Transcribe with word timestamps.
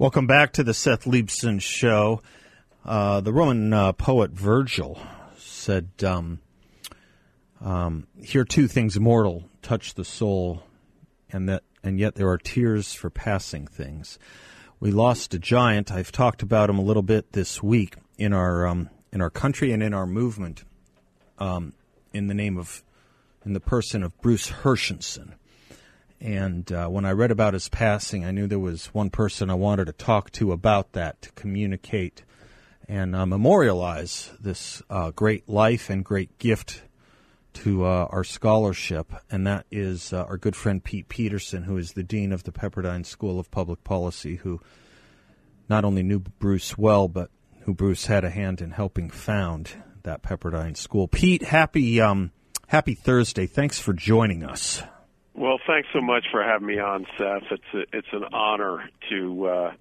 Welcome 0.00 0.26
back 0.26 0.54
to 0.54 0.64
the 0.64 0.72
Seth 0.72 1.04
Leibsohn 1.04 1.60
Show. 1.60 2.22
Uh, 2.86 3.20
the 3.20 3.34
Roman 3.34 3.70
uh, 3.74 3.92
poet 3.92 4.30
Virgil 4.30 4.98
said, 5.36 5.90
um, 6.02 6.38
um, 7.60 8.06
"Here 8.18 8.46
two 8.46 8.66
things 8.66 8.98
mortal 8.98 9.44
touch 9.60 9.92
the 9.92 10.06
soul, 10.06 10.62
and 11.30 11.50
that, 11.50 11.64
and 11.84 12.00
yet 12.00 12.14
there 12.14 12.30
are 12.30 12.38
tears 12.38 12.94
for 12.94 13.10
passing 13.10 13.66
things." 13.66 14.18
We 14.80 14.90
lost 14.90 15.34
a 15.34 15.38
giant. 15.38 15.92
I've 15.92 16.12
talked 16.12 16.40
about 16.40 16.70
him 16.70 16.78
a 16.78 16.82
little 16.82 17.02
bit 17.02 17.34
this 17.34 17.62
week 17.62 17.96
in 18.16 18.32
our 18.32 18.66
um, 18.66 18.88
in 19.12 19.20
our 19.20 19.28
country 19.28 19.70
and 19.70 19.82
in 19.82 19.92
our 19.92 20.06
movement, 20.06 20.64
um, 21.38 21.74
in 22.14 22.26
the 22.26 22.34
name 22.34 22.56
of, 22.56 22.82
in 23.44 23.52
the 23.52 23.60
person 23.60 24.02
of 24.02 24.18
Bruce 24.22 24.50
Herschensohn. 24.50 25.34
And 26.20 26.70
uh, 26.70 26.88
when 26.88 27.06
I 27.06 27.12
read 27.12 27.30
about 27.30 27.54
his 27.54 27.68
passing, 27.68 28.24
I 28.24 28.30
knew 28.30 28.46
there 28.46 28.58
was 28.58 28.86
one 28.86 29.08
person 29.08 29.48
I 29.48 29.54
wanted 29.54 29.86
to 29.86 29.92
talk 29.92 30.30
to 30.32 30.52
about 30.52 30.92
that, 30.92 31.22
to 31.22 31.32
communicate 31.32 32.24
and 32.86 33.16
uh, 33.16 33.24
memorialize 33.24 34.30
this 34.40 34.82
uh, 34.90 35.12
great 35.12 35.48
life 35.48 35.88
and 35.88 36.04
great 36.04 36.38
gift 36.38 36.82
to 37.52 37.84
uh, 37.86 38.06
our 38.10 38.24
scholarship. 38.24 39.12
And 39.30 39.46
that 39.46 39.64
is 39.70 40.12
uh, 40.12 40.24
our 40.24 40.36
good 40.36 40.56
friend 40.56 40.82
Pete 40.84 41.08
Peterson, 41.08 41.62
who 41.62 41.78
is 41.78 41.92
the 41.92 42.02
Dean 42.02 42.32
of 42.32 42.44
the 42.44 42.52
Pepperdine 42.52 43.06
School 43.06 43.40
of 43.40 43.50
Public 43.50 43.82
Policy, 43.82 44.36
who 44.36 44.60
not 45.68 45.84
only 45.84 46.02
knew 46.02 46.18
Bruce 46.18 46.76
well, 46.76 47.08
but 47.08 47.30
who 47.60 47.72
Bruce 47.72 48.06
had 48.06 48.24
a 48.24 48.30
hand 48.30 48.60
in 48.60 48.72
helping 48.72 49.08
found 49.08 49.70
that 50.02 50.22
Pepperdine 50.22 50.76
School. 50.76 51.08
Pete, 51.08 51.42
happy, 51.42 52.00
um, 52.00 52.32
happy 52.66 52.94
Thursday. 52.94 53.46
Thanks 53.46 53.78
for 53.78 53.92
joining 53.92 54.42
us. 54.42 54.82
Well, 55.34 55.58
thanks 55.66 55.88
so 55.92 56.00
much 56.00 56.24
for 56.30 56.42
having 56.42 56.66
me 56.66 56.78
on, 56.78 57.06
Seth. 57.16 57.44
It's 57.50 57.74
a, 57.74 57.96
it's 57.96 58.08
an 58.12 58.24
honor 58.32 58.90
to 59.10 59.46
uh, 59.46 59.72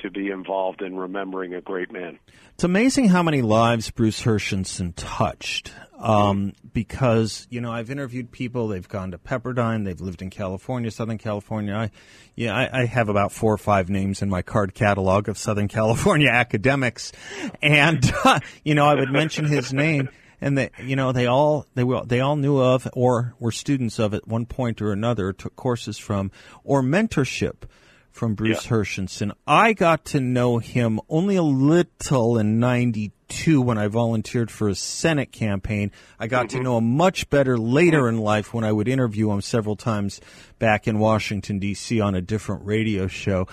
to 0.00 0.10
be 0.10 0.30
involved 0.30 0.82
in 0.82 0.96
remembering 0.96 1.54
a 1.54 1.60
great 1.60 1.92
man. 1.92 2.18
It's 2.54 2.64
amazing 2.64 3.08
how 3.08 3.22
many 3.22 3.42
lives 3.42 3.90
Bruce 3.90 4.22
Herschensohn 4.22 4.92
touched. 4.96 5.72
Um, 5.98 6.54
because 6.72 7.46
you 7.50 7.60
know, 7.60 7.70
I've 7.70 7.90
interviewed 7.90 8.32
people. 8.32 8.68
They've 8.68 8.88
gone 8.88 9.10
to 9.10 9.18
Pepperdine. 9.18 9.84
They've 9.84 10.00
lived 10.00 10.22
in 10.22 10.30
California, 10.30 10.90
Southern 10.90 11.18
California. 11.18 11.74
I, 11.74 11.90
yeah, 12.36 12.56
I, 12.56 12.82
I 12.82 12.84
have 12.86 13.10
about 13.10 13.32
four 13.32 13.52
or 13.52 13.58
five 13.58 13.90
names 13.90 14.22
in 14.22 14.30
my 14.30 14.40
card 14.40 14.72
catalog 14.72 15.28
of 15.28 15.36
Southern 15.36 15.68
California 15.68 16.28
academics, 16.32 17.12
and 17.60 18.10
uh, 18.24 18.40
you 18.64 18.74
know, 18.74 18.86
I 18.86 18.94
would 18.94 19.12
mention 19.12 19.44
his 19.44 19.74
name 19.74 20.08
and 20.40 20.56
they 20.56 20.70
you 20.82 20.96
know 20.96 21.12
they 21.12 21.26
all 21.26 21.66
they 21.74 21.84
were 21.84 22.04
they 22.04 22.20
all 22.20 22.36
knew 22.36 22.58
of 22.58 22.88
or 22.92 23.34
were 23.38 23.52
students 23.52 23.98
of 23.98 24.14
at 24.14 24.26
one 24.26 24.46
point 24.46 24.80
or 24.80 24.92
another 24.92 25.32
took 25.32 25.56
courses 25.56 25.98
from 25.98 26.30
or 26.64 26.82
mentorship 26.82 27.64
from 28.10 28.34
Bruce 28.34 28.64
yeah. 28.64 28.70
Herschensohn. 28.70 29.32
I 29.46 29.72
got 29.72 30.04
to 30.06 30.20
know 30.20 30.58
him 30.58 31.00
only 31.08 31.36
a 31.36 31.42
little 31.42 32.38
in 32.38 32.58
92 32.58 33.62
when 33.62 33.78
I 33.78 33.86
volunteered 33.86 34.50
for 34.50 34.68
a 34.68 34.74
Senate 34.74 35.32
campaign. 35.32 35.92
I 36.18 36.26
got 36.26 36.48
mm-hmm. 36.48 36.58
to 36.58 36.64
know 36.64 36.78
him 36.78 36.96
much 36.96 37.30
better 37.30 37.56
later 37.56 38.08
in 38.08 38.18
life 38.18 38.52
when 38.52 38.64
I 38.64 38.72
would 38.72 38.88
interview 38.88 39.30
him 39.30 39.40
several 39.40 39.76
times 39.76 40.20
back 40.58 40.88
in 40.88 40.98
Washington, 40.98 41.58
D.C. 41.58 42.00
on 42.00 42.14
a 42.14 42.20
different 42.20 42.64
radio 42.64 43.06
show. 43.06 43.46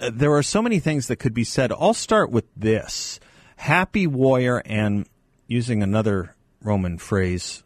Uh, 0.00 0.10
there 0.12 0.32
are 0.32 0.42
so 0.42 0.62
many 0.62 0.78
things 0.78 1.06
that 1.08 1.16
could 1.16 1.34
be 1.34 1.44
said. 1.44 1.70
I'll 1.72 1.94
start 1.94 2.30
with 2.30 2.46
this. 2.56 3.20
Happy 3.56 4.06
Warrior 4.06 4.62
and 4.64 5.06
using 5.50 5.82
another 5.82 6.36
Roman 6.62 6.96
phrase, 6.96 7.64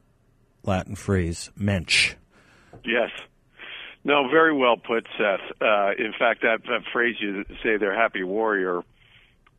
Latin 0.65 0.97
phrase, 0.97 1.51
mensch. 1.55 2.15
Yes. 2.83 3.11
No, 4.03 4.29
very 4.29 4.57
well 4.57 4.77
put, 4.77 5.07
Seth. 5.19 5.41
Uh, 5.61 5.91
in 5.99 6.13
fact, 6.19 6.43
that, 6.43 6.63
that 6.65 6.83
phrase 6.93 7.17
you 7.21 7.45
say, 7.63 7.77
"they're 7.77 7.95
happy 7.95 8.23
warrior." 8.23 8.83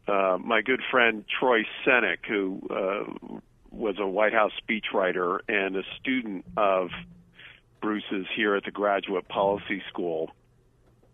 Uh, 0.07 0.37
my 0.43 0.61
good 0.61 0.81
friend 0.91 1.23
Troy 1.39 1.63
Senik, 1.85 2.25
who 2.27 2.61
uh, 2.69 3.39
was 3.71 3.95
a 3.99 4.07
White 4.07 4.33
House 4.33 4.51
speechwriter 4.61 5.39
and 5.47 5.75
a 5.75 5.83
student 5.99 6.45
of 6.57 6.89
Bruce's 7.81 8.27
here 8.35 8.55
at 8.55 8.65
the 8.65 8.71
Graduate 8.71 9.27
Policy 9.27 9.81
School, 9.89 10.31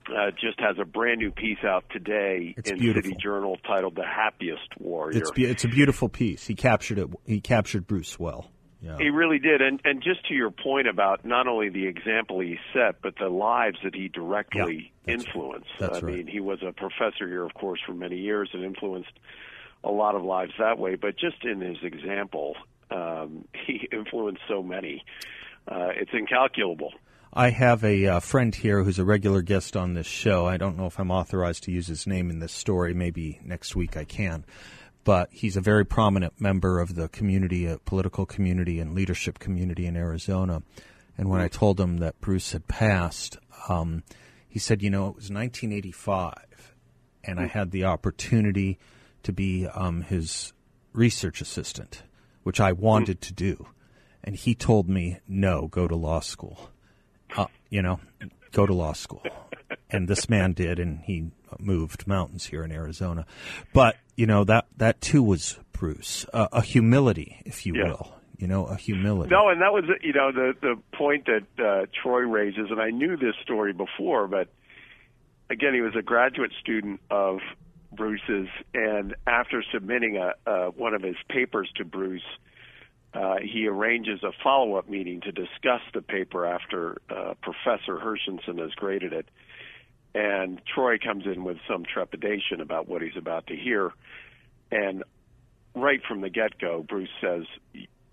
uh, 0.09 0.31
just 0.31 0.59
has 0.59 0.77
a 0.79 0.85
brand 0.85 1.19
new 1.19 1.31
piece 1.31 1.63
out 1.63 1.85
today 1.91 2.53
it's 2.57 2.69
in 2.69 2.79
beautiful. 2.79 3.09
City 3.09 3.21
Journal 3.21 3.57
titled 3.65 3.95
"The 3.95 4.05
Happiest 4.05 4.77
Warrior." 4.79 5.17
It's 5.17 5.31
be- 5.31 5.45
it's 5.45 5.63
a 5.63 5.67
beautiful 5.67 6.09
piece. 6.09 6.47
He 6.47 6.55
captured 6.55 6.99
it. 6.99 7.09
He 7.25 7.41
captured 7.41 7.87
Bruce 7.87 8.19
well. 8.19 8.51
Yeah. 8.81 8.97
He 8.97 9.09
really 9.09 9.37
did, 9.37 9.61
and 9.61 9.79
and 9.83 10.01
just 10.01 10.27
to 10.27 10.33
your 10.33 10.49
point 10.49 10.87
about 10.87 11.23
not 11.23 11.47
only 11.47 11.69
the 11.69 11.85
example 11.85 12.39
he 12.39 12.57
set, 12.73 13.01
but 13.03 13.13
the 13.19 13.29
lives 13.29 13.77
that 13.83 13.93
he 13.93 14.07
directly 14.07 14.91
yeah, 15.05 15.15
that's 15.15 15.25
influenced. 15.25 15.69
Right. 15.79 15.91
That's 15.91 16.03
I 16.03 16.05
right. 16.07 16.15
mean, 16.17 16.27
he 16.27 16.39
was 16.39 16.59
a 16.67 16.71
professor 16.71 17.27
here, 17.27 17.43
of 17.45 17.53
course, 17.53 17.79
for 17.85 17.93
many 17.93 18.17
years, 18.17 18.49
and 18.53 18.63
influenced 18.63 19.11
a 19.83 19.91
lot 19.91 20.15
of 20.15 20.23
lives 20.23 20.53
that 20.57 20.79
way. 20.79 20.95
But 20.95 21.15
just 21.17 21.43
in 21.43 21.61
his 21.61 21.77
example, 21.83 22.55
um, 22.89 23.45
he 23.67 23.87
influenced 23.91 24.41
so 24.47 24.63
many. 24.63 25.03
Uh, 25.67 25.89
it's 25.95 26.11
incalculable. 26.13 26.91
I 27.33 27.51
have 27.51 27.85
a 27.85 28.07
uh, 28.07 28.19
friend 28.19 28.53
here 28.53 28.83
who's 28.83 28.99
a 28.99 29.05
regular 29.05 29.41
guest 29.41 29.77
on 29.77 29.93
this 29.93 30.05
show. 30.05 30.45
I 30.45 30.57
don't 30.57 30.77
know 30.77 30.87
if 30.87 30.99
I'm 30.99 31.11
authorized 31.11 31.63
to 31.63 31.71
use 31.71 31.87
his 31.87 32.05
name 32.05 32.29
in 32.29 32.39
this 32.39 32.51
story. 32.51 32.93
Maybe 32.93 33.39
next 33.41 33.73
week 33.73 33.95
I 33.95 34.03
can. 34.03 34.43
But 35.05 35.29
he's 35.31 35.55
a 35.55 35.61
very 35.61 35.85
prominent 35.85 36.41
member 36.41 36.81
of 36.81 36.95
the 36.95 37.07
community, 37.07 37.69
uh, 37.69 37.77
political 37.85 38.25
community, 38.25 38.81
and 38.81 38.93
leadership 38.93 39.39
community 39.39 39.85
in 39.85 39.95
Arizona. 39.95 40.61
And 41.17 41.29
when 41.29 41.39
I 41.39 41.47
told 41.47 41.79
him 41.79 41.99
that 41.99 42.19
Bruce 42.19 42.51
had 42.51 42.67
passed, 42.67 43.37
um, 43.69 44.03
he 44.49 44.59
said, 44.59 44.81
"You 44.81 44.89
know, 44.89 45.07
it 45.07 45.15
was 45.15 45.31
1985, 45.31 46.75
and 47.23 47.39
I 47.39 47.47
had 47.47 47.71
the 47.71 47.85
opportunity 47.85 48.77
to 49.23 49.31
be 49.31 49.67
um, 49.67 50.01
his 50.01 50.51
research 50.91 51.39
assistant, 51.39 52.03
which 52.43 52.59
I 52.59 52.73
wanted 52.73 53.21
to 53.21 53.33
do." 53.33 53.67
And 54.21 54.35
he 54.35 54.53
told 54.53 54.89
me, 54.89 55.19
"No, 55.29 55.69
go 55.69 55.87
to 55.87 55.95
law 55.95 56.19
school." 56.19 56.71
You 57.71 57.81
know, 57.81 57.99
go 58.51 58.67
to 58.67 58.73
law 58.73 58.93
school. 58.93 59.23
And 59.89 60.07
this 60.07 60.29
man 60.29 60.53
did, 60.53 60.77
and 60.79 60.99
he 60.99 61.31
moved 61.59 62.05
mountains 62.07 62.45
here 62.45 62.63
in 62.63 62.71
Arizona. 62.71 63.25
But 63.73 63.95
you 64.15 64.27
know 64.27 64.43
that 64.43 64.67
that 64.77 65.01
too 65.01 65.23
was 65.23 65.57
Bruce, 65.71 66.25
uh, 66.33 66.47
a 66.51 66.61
humility, 66.61 67.41
if 67.45 67.65
you 67.65 67.73
Yeah. 67.75 67.85
will. 67.85 68.15
You 68.37 68.47
know, 68.47 68.65
a 68.65 68.75
humility. 68.75 69.29
No, 69.29 69.49
and 69.49 69.61
that 69.61 69.71
was 69.71 69.83
you 70.01 70.13
know 70.13 70.31
the 70.31 70.53
the 70.61 70.75
point 70.97 71.25
that 71.27 71.63
uh, 71.63 71.85
Troy 72.01 72.21
raises, 72.21 72.71
and 72.71 72.79
I 72.81 72.89
knew 72.89 73.15
this 73.17 73.35
story 73.43 73.71
before, 73.73 74.27
but 74.27 74.47
again, 75.49 75.73
he 75.75 75.81
was 75.81 75.95
a 75.95 76.01
graduate 76.01 76.51
student 76.59 77.01
of 77.11 77.39
Bruce's, 77.91 78.47
and 78.73 79.15
after 79.27 79.63
submitting 79.71 80.17
a, 80.17 80.33
uh, 80.49 80.67
one 80.71 80.93
of 80.95 81.03
his 81.03 81.17
papers 81.29 81.69
to 81.75 81.85
Bruce, 81.85 82.23
uh, 83.13 83.35
he 83.41 83.67
arranges 83.67 84.23
a 84.23 84.31
follow 84.43 84.75
up 84.75 84.89
meeting 84.89 85.21
to 85.21 85.31
discuss 85.31 85.81
the 85.93 86.01
paper 86.01 86.45
after 86.45 87.01
uh, 87.09 87.33
Professor 87.41 87.97
Herschensohn 87.97 88.59
has 88.59 88.71
graded 88.71 89.11
it. 89.11 89.27
And 90.13 90.61
Troy 90.65 90.97
comes 90.97 91.25
in 91.25 91.43
with 91.43 91.57
some 91.69 91.83
trepidation 91.83 92.61
about 92.61 92.87
what 92.87 93.01
he's 93.01 93.17
about 93.17 93.47
to 93.47 93.55
hear. 93.55 93.91
And 94.71 95.03
right 95.75 96.01
from 96.07 96.21
the 96.21 96.29
get 96.29 96.57
go, 96.57 96.83
Bruce 96.87 97.09
says, 97.21 97.43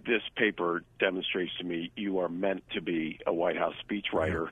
This 0.04 0.22
paper 0.36 0.82
demonstrates 0.98 1.52
to 1.58 1.64
me 1.64 1.90
you 1.96 2.18
are 2.18 2.28
meant 2.28 2.64
to 2.74 2.80
be 2.80 3.20
a 3.26 3.32
White 3.32 3.56
House 3.56 3.74
speechwriter. 3.88 4.48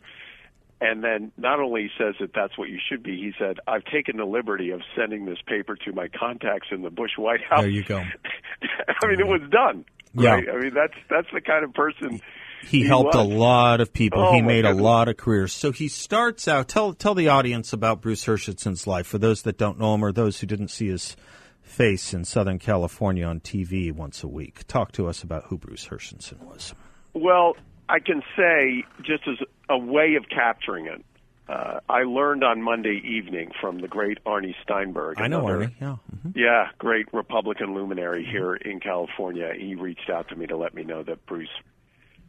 And 0.81 1.03
then 1.03 1.33
not 1.39 1.59
only 1.59 1.91
says 1.99 2.17
that 2.21 2.33
that's 2.35 2.59
what 2.59 2.69
you 2.69 2.79
should 2.87 3.03
be, 3.03 3.17
he 3.17 3.33
said, 3.39 3.59
I've 3.67 3.85
taken 3.85 4.19
the 4.19 4.27
liberty 4.27 4.71
of 4.71 4.83
sending 4.95 5.25
this 5.25 5.39
paper 5.47 5.75
to 5.75 5.93
my 5.93 6.09
contacts 6.09 6.69
in 6.71 6.83
the 6.83 6.91
Bush 6.91 7.13
White 7.17 7.43
House. 7.49 7.63
There 7.63 7.71
you 7.71 7.83
go. 7.83 7.99
I 9.03 9.07
mean, 9.07 9.21
it 9.21 9.27
was 9.27 9.41
done. 9.51 9.87
Yeah. 10.17 10.35
Right? 10.35 10.49
I 10.49 10.57
mean, 10.59 10.75
that's 10.75 10.95
that's 11.09 11.29
the 11.33 11.41
kind 11.41 11.65
of 11.65 11.75
person 11.75 12.21
he, 12.63 12.81
he 12.81 12.87
helped 12.87 13.15
a 13.15 13.23
lot 13.23 13.81
of 13.81 13.93
people. 13.93 14.21
Oh, 14.21 14.33
he 14.33 14.43
made 14.43 14.65
a 14.65 14.75
lot 14.75 15.09
of 15.09 15.17
careers. 15.17 15.53
So 15.53 15.73
he 15.73 15.89
starts 15.89 16.49
out. 16.49 16.69
Tell 16.69 16.95
tell 16.95 17.15
the 17.15 17.29
audience 17.29 17.73
about 17.73 18.01
Bruce 18.01 18.25
Herschensohn's 18.25 18.87
life 18.87 19.07
for 19.07 19.19
those 19.19 19.43
that 19.43 19.59
don't 19.59 19.79
know 19.79 19.95
him 19.95 20.05
or 20.05 20.13
those 20.13 20.41
who 20.41 20.47
didn't 20.47 20.69
see 20.69 20.89
his 20.89 21.17
face 21.63 22.15
in 22.15 22.25
Southern 22.25 22.59
California 22.59 23.27
on 23.27 23.41
TV 23.41 23.93
once 23.93 24.23
a 24.23 24.29
week. 24.29 24.67
Talk 24.67 24.93
to 24.93 25.09
us 25.09 25.23
about 25.23 25.45
who 25.47 25.59
Bruce 25.59 25.87
Herschensohn 25.87 26.41
was. 26.45 26.75
Well, 27.13 27.57
I 27.89 27.99
can 27.99 28.23
say 28.37 28.85
just 29.03 29.27
as 29.29 29.37
a 29.69 29.79
way 29.79 30.15
of 30.15 30.29
capturing 30.29 30.87
it. 30.87 31.05
Uh, 31.49 31.79
I 31.89 32.03
learned 32.03 32.43
on 32.43 32.61
Monday 32.61 33.01
evening 33.05 33.53
from 33.61 33.81
the 33.81 33.87
great 33.87 34.19
Arnie 34.25 34.55
Steinberg. 34.63 35.21
I 35.21 35.29
know 35.29 35.43
Arnie. 35.43 35.73
Yeah. 35.81 35.97
hmm 36.23 36.31
Yeah, 36.35 36.69
great 36.79 37.07
Republican 37.13 37.75
luminary 37.75 38.25
here 38.25 38.55
in 38.55 38.81
California. 38.81 39.53
He 39.57 39.77
reached 39.77 40.11
out 40.11 40.29
to 40.31 40.37
me 40.37 40.47
to 40.49 40.57
let 40.57 40.75
me 40.75 40.83
know 40.83 41.05
that 41.05 41.25
Bruce 41.27 41.49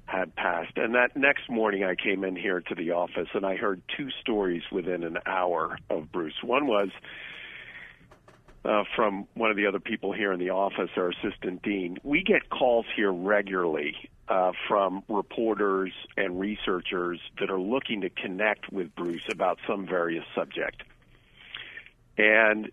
had 0.05 0.35
passed. 0.35 0.77
And 0.77 0.95
that 0.95 1.17
next 1.17 1.49
morning, 1.49 1.83
I 1.83 1.95
came 1.95 2.23
in 2.23 2.35
here 2.35 2.61
to 2.61 2.75
the 2.75 2.91
office 2.91 3.27
and 3.33 3.45
I 3.45 3.55
heard 3.55 3.81
two 3.97 4.09
stories 4.21 4.63
within 4.71 5.03
an 5.03 5.17
hour 5.25 5.77
of 5.89 6.11
Bruce. 6.11 6.41
One 6.43 6.67
was 6.67 6.89
uh, 8.63 8.83
from 8.95 9.27
one 9.33 9.49
of 9.49 9.57
the 9.57 9.65
other 9.65 9.79
people 9.79 10.13
here 10.13 10.31
in 10.31 10.39
the 10.39 10.51
office, 10.51 10.89
our 10.95 11.09
assistant 11.09 11.61
dean. 11.63 11.97
We 12.03 12.23
get 12.23 12.49
calls 12.49 12.85
here 12.95 13.11
regularly 13.11 13.95
uh, 14.29 14.51
from 14.67 15.03
reporters 15.07 15.91
and 16.17 16.39
researchers 16.39 17.19
that 17.39 17.49
are 17.49 17.59
looking 17.59 18.01
to 18.01 18.09
connect 18.09 18.71
with 18.71 18.93
Bruce 18.95 19.21
about 19.31 19.57
some 19.67 19.85
various 19.87 20.25
subject. 20.35 20.83
and 22.17 22.69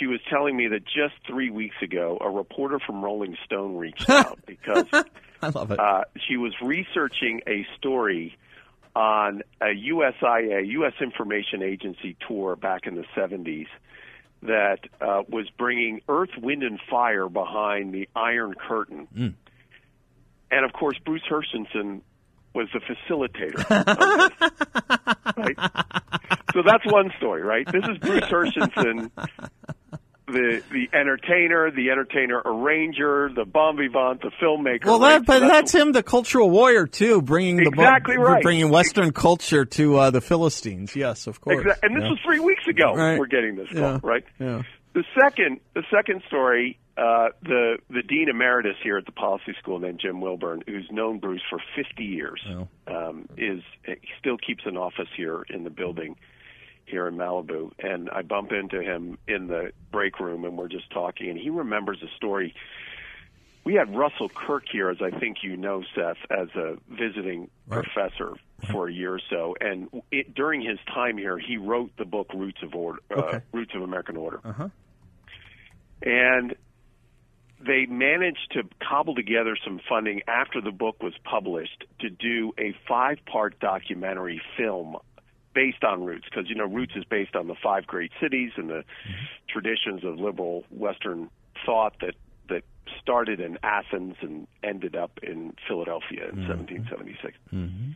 she 0.00 0.06
was 0.06 0.18
telling 0.28 0.56
me 0.56 0.66
that 0.68 0.84
just 0.84 1.14
three 1.28 1.48
weeks 1.50 1.76
ago, 1.80 2.18
a 2.20 2.28
reporter 2.28 2.80
from 2.84 3.04
Rolling 3.04 3.36
Stone 3.44 3.76
reached 3.76 4.08
out 4.10 4.38
because 4.46 4.86
I 5.42 5.48
love 5.50 5.70
it. 5.70 5.78
uh, 5.78 6.02
she 6.26 6.36
was 6.36 6.52
researching 6.60 7.40
a 7.46 7.64
story 7.78 8.36
on 8.96 9.42
a 9.60 9.66
USIA, 9.66 10.66
U.S. 10.70 10.94
Information 11.00 11.62
Agency 11.62 12.16
tour 12.26 12.56
back 12.56 12.86
in 12.86 12.94
the 12.96 13.04
70s 13.14 13.66
that 14.42 14.80
uh, 15.00 15.22
was 15.28 15.48
bringing 15.58 16.00
Earth, 16.08 16.30
Wind, 16.40 16.62
and 16.62 16.80
Fire 16.90 17.28
behind 17.28 17.92
the 17.94 18.08
Iron 18.16 18.54
Curtain. 18.54 19.06
Mm. 19.16 19.34
And 20.50 20.64
of 20.64 20.72
course, 20.72 20.96
Bruce 21.04 21.22
Herschensohn 21.30 22.00
was 22.54 22.68
the 22.72 22.80
facilitator. 22.80 23.56
this, 23.68 25.36
right? 25.36 25.56
So 26.54 26.62
that's 26.64 26.84
one 26.86 27.10
story, 27.18 27.42
right? 27.42 27.66
This 27.70 27.84
is 27.84 27.98
Bruce 27.98 28.24
Herschensohn, 28.24 29.10
the 30.28 30.62
the 30.72 30.88
entertainer, 30.92 31.70
the 31.70 31.90
entertainer 31.90 32.40
arranger, 32.44 33.30
the 33.34 33.44
bon 33.44 33.76
vivant, 33.76 34.22
the 34.22 34.30
filmmaker. 34.42 34.86
well, 34.86 35.00
right? 35.00 35.18
that, 35.18 35.26
but 35.26 35.40
So 35.40 35.48
that's 35.48 35.72
him, 35.74 35.92
the 35.92 36.02
cultural 36.02 36.48
warrior 36.50 36.86
too, 36.86 37.20
bringing 37.22 37.56
the 37.56 37.68
Exactly 37.68 38.16
right. 38.16 38.42
bringing 38.42 38.70
Western 38.70 39.12
culture 39.12 39.64
to 39.64 39.96
uh, 39.96 40.10
the 40.10 40.20
Philistines. 40.20 40.96
Yes, 40.96 41.26
of 41.26 41.40
course. 41.40 41.64
Exa- 41.64 41.78
and 41.82 41.94
this 41.96 42.04
Yeah. 42.04 42.10
was 42.10 42.18
three 42.24 42.40
weeks 42.40 42.66
ago. 42.66 42.94
Right. 42.94 43.18
We're 43.18 43.26
getting 43.26 43.56
this 43.56 43.68
call, 43.68 43.80
Yeah. 43.80 43.98
right? 44.02 44.24
Yeah. 44.40 44.62
The 44.94 45.04
second, 45.20 45.60
the 45.74 45.82
second 45.94 46.22
story, 46.26 46.78
uh, 46.96 47.28
the 47.42 47.78
the 47.90 48.02
dean 48.02 48.28
emeritus 48.28 48.76
here 48.82 48.96
at 48.96 49.04
the 49.06 49.12
policy 49.12 49.54
school, 49.58 49.78
named 49.78 50.00
Jim 50.00 50.20
Wilburn, 50.20 50.62
who's 50.66 50.88
known 50.90 51.18
Bruce 51.18 51.42
for 51.50 51.58
50 51.76 52.04
years, 52.04 52.40
Oh. 52.48 52.68
um, 52.86 53.28
is 53.36 53.62
he 53.84 53.96
still 54.18 54.38
keeps 54.38 54.64
an 54.66 54.76
office 54.76 55.08
here 55.16 55.44
in 55.50 55.64
the 55.64 55.70
building 55.70 56.16
here 56.86 57.06
in 57.08 57.16
Malibu. 57.16 57.72
And 57.80 58.08
I 58.10 58.22
bump 58.22 58.52
into 58.52 58.80
him 58.80 59.18
in 59.26 59.48
the 59.48 59.72
break 59.90 60.20
room, 60.20 60.44
and 60.44 60.56
we're 60.56 60.68
just 60.68 60.88
talking, 60.90 61.28
and 61.30 61.38
he 61.38 61.50
remembers 61.50 61.98
a 62.02 62.08
story. 62.16 62.54
We 63.64 63.74
had 63.74 63.92
Russell 63.96 64.28
Kirk 64.28 64.62
here, 64.70 64.88
as 64.90 64.98
I 65.02 65.10
think 65.18 65.38
you 65.42 65.56
know, 65.56 65.82
Seth, 65.96 66.18
as 66.30 66.48
a 66.54 66.76
visiting 66.88 67.50
Right. 67.66 67.82
professor 67.82 68.34
for 68.70 68.86
a 68.88 68.92
year 68.92 69.14
or 69.14 69.20
so, 69.28 69.56
and 69.60 69.88
it, 70.12 70.32
during 70.34 70.60
his 70.62 70.78
time 70.94 71.18
here, 71.18 71.36
he 71.36 71.56
wrote 71.56 71.90
the 71.98 72.04
book 72.04 72.28
Roots 72.32 72.62
of 72.62 72.76
Order, 72.76 73.00
uh, 73.10 73.14
Okay. 73.20 73.40
Roots 73.52 73.74
of 73.74 73.82
American 73.82 74.16
Order, 74.16 74.40
Uh-huh. 74.44 74.68
and 76.02 76.54
they 77.66 77.86
managed 77.86 78.52
to 78.52 78.62
cobble 78.86 79.14
together 79.14 79.56
some 79.62 79.80
funding 79.88 80.22
after 80.26 80.60
the 80.60 80.70
book 80.70 81.02
was 81.02 81.14
published 81.24 81.84
to 82.00 82.10
do 82.10 82.52
a 82.58 82.74
five-part 82.88 83.58
documentary 83.60 84.40
film 84.56 84.96
based 85.54 85.84
on 85.84 86.04
Roots, 86.04 86.26
because 86.30 86.48
you 86.48 86.54
know 86.54 86.66
Roots 86.66 86.92
is 86.96 87.04
based 87.04 87.34
on 87.34 87.48
the 87.48 87.54
five 87.54 87.86
great 87.86 88.12
cities 88.20 88.52
and 88.56 88.68
the 88.68 88.74
mm-hmm. 88.74 89.24
traditions 89.48 90.04
of 90.04 90.18
liberal 90.18 90.64
Western 90.70 91.30
thought 91.64 91.94
that 92.00 92.14
that 92.48 92.62
started 93.00 93.40
in 93.40 93.58
Athens 93.62 94.16
and 94.20 94.46
ended 94.62 94.94
up 94.94 95.18
in 95.22 95.54
Philadelphia 95.66 96.28
in 96.28 96.36
mm-hmm. 96.36 96.48
1776. 96.48 97.38
Mm-hmm. 97.52 97.92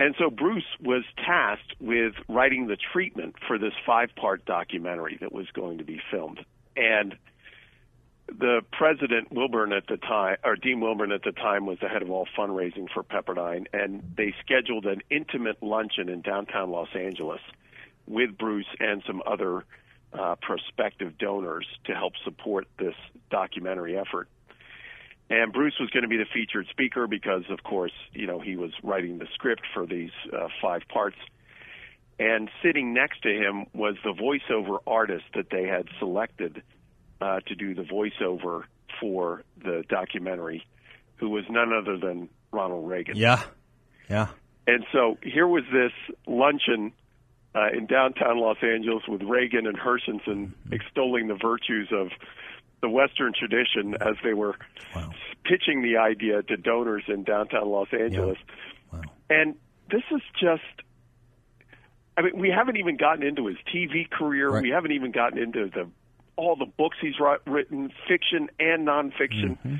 And 0.00 0.14
so 0.18 0.30
Bruce 0.30 0.66
was 0.80 1.04
tasked 1.16 1.74
with 1.80 2.14
writing 2.28 2.66
the 2.66 2.76
treatment 2.76 3.34
for 3.46 3.58
this 3.58 3.72
five 3.84 4.10
part 4.14 4.44
documentary 4.44 5.18
that 5.20 5.32
was 5.32 5.46
going 5.52 5.78
to 5.78 5.84
be 5.84 6.00
filmed. 6.10 6.44
And 6.76 7.16
the 8.36 8.60
president 8.72 9.32
Wilburn 9.32 9.72
at 9.72 9.86
the 9.86 9.96
time, 9.96 10.36
or 10.44 10.56
Dean 10.56 10.80
Wilburn 10.80 11.12
at 11.12 11.22
the 11.22 11.32
time, 11.32 11.66
was 11.66 11.78
the 11.80 11.88
head 11.88 12.02
of 12.02 12.10
all 12.10 12.26
fundraising 12.36 12.86
for 12.92 13.02
Pepperdine, 13.02 13.66
and 13.72 14.02
they 14.16 14.34
scheduled 14.44 14.86
an 14.86 15.02
intimate 15.10 15.62
luncheon 15.62 16.08
in 16.08 16.20
downtown 16.20 16.70
Los 16.70 16.88
Angeles 16.94 17.40
with 18.06 18.36
Bruce 18.36 18.66
and 18.80 19.02
some 19.06 19.22
other 19.26 19.64
uh, 20.12 20.34
prospective 20.40 21.18
donors 21.18 21.66
to 21.84 21.94
help 21.94 22.14
support 22.24 22.66
this 22.78 22.94
documentary 23.30 23.96
effort. 23.96 24.28
And 25.30 25.52
Bruce 25.52 25.74
was 25.78 25.90
going 25.90 26.04
to 26.04 26.08
be 26.08 26.16
the 26.16 26.24
featured 26.32 26.66
speaker 26.70 27.06
because, 27.06 27.44
of 27.50 27.62
course, 27.62 27.92
you 28.12 28.26
know, 28.26 28.40
he 28.40 28.56
was 28.56 28.72
writing 28.82 29.18
the 29.18 29.26
script 29.34 29.62
for 29.74 29.86
these 29.86 30.10
uh, 30.32 30.48
five 30.62 30.82
parts. 30.88 31.16
And 32.18 32.50
sitting 32.62 32.94
next 32.94 33.22
to 33.22 33.28
him 33.28 33.66
was 33.74 33.96
the 34.02 34.12
voiceover 34.12 34.78
artist 34.86 35.24
that 35.34 35.50
they 35.50 35.64
had 35.64 35.86
selected 35.98 36.62
uh, 37.20 37.40
to 37.46 37.54
do 37.54 37.74
the 37.74 37.82
voiceover 37.82 38.62
for 39.00 39.42
the 39.62 39.84
documentary, 39.88 40.66
who 41.16 41.28
was 41.30 41.44
none 41.50 41.72
other 41.72 41.96
than 41.98 42.28
Ronald 42.52 42.88
Reagan. 42.88 43.16
Yeah. 43.16 43.42
Yeah. 44.08 44.28
And 44.66 44.84
so 44.92 45.16
here 45.22 45.46
was 45.46 45.64
this 45.72 45.92
luncheon 46.26 46.92
uh, 47.54 47.68
in 47.76 47.86
downtown 47.86 48.38
Los 48.38 48.58
Angeles 48.62 49.02
with 49.08 49.22
Reagan 49.22 49.66
and 49.66 49.78
Herschensohn 49.78 50.52
extolling 50.72 51.28
the 51.28 51.34
virtues 51.40 51.88
of 51.92 52.08
the 52.80 52.88
Western 52.88 53.32
tradition 53.32 53.94
as 54.00 54.14
they 54.22 54.34
were 54.34 54.54
Wow. 54.94 55.10
pitching 55.44 55.82
the 55.82 55.96
idea 55.96 56.42
to 56.42 56.56
donors 56.56 57.04
in 57.08 57.24
downtown 57.24 57.68
Los 57.68 57.88
Angeles. 57.92 58.38
Wow. 58.92 59.00
And 59.30 59.56
this 59.90 60.02
is 60.10 60.20
just. 60.40 60.62
I 62.16 62.22
mean, 62.22 62.38
we 62.38 62.50
haven't 62.50 62.76
even 62.76 62.96
gotten 62.96 63.22
into 63.24 63.46
his 63.46 63.56
TV 63.72 64.08
career. 64.10 64.50
Right. 64.50 64.62
We 64.62 64.70
haven't 64.70 64.92
even 64.92 65.12
gotten 65.12 65.38
into 65.38 65.70
the 65.72 65.88
all 66.38 66.56
the 66.56 66.64
books 66.66 66.96
he's 67.00 67.14
written, 67.46 67.92
fiction 68.08 68.48
and 68.58 68.86
nonfiction. 68.86 69.58
Mm-hmm. 69.58 69.74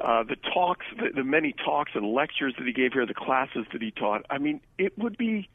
Uh, 0.00 0.22
the 0.24 0.36
talks, 0.54 0.84
the, 0.96 1.10
the 1.14 1.24
many 1.24 1.54
talks 1.64 1.92
and 1.94 2.12
lectures 2.12 2.54
that 2.58 2.66
he 2.66 2.72
gave 2.72 2.92
here, 2.92 3.06
the 3.06 3.14
classes 3.14 3.64
that 3.72 3.80
he 3.80 3.90
taught. 3.90 4.24
I 4.28 4.38
mean, 4.38 4.60
it 4.76 4.96
would 4.98 5.16
be 5.16 5.48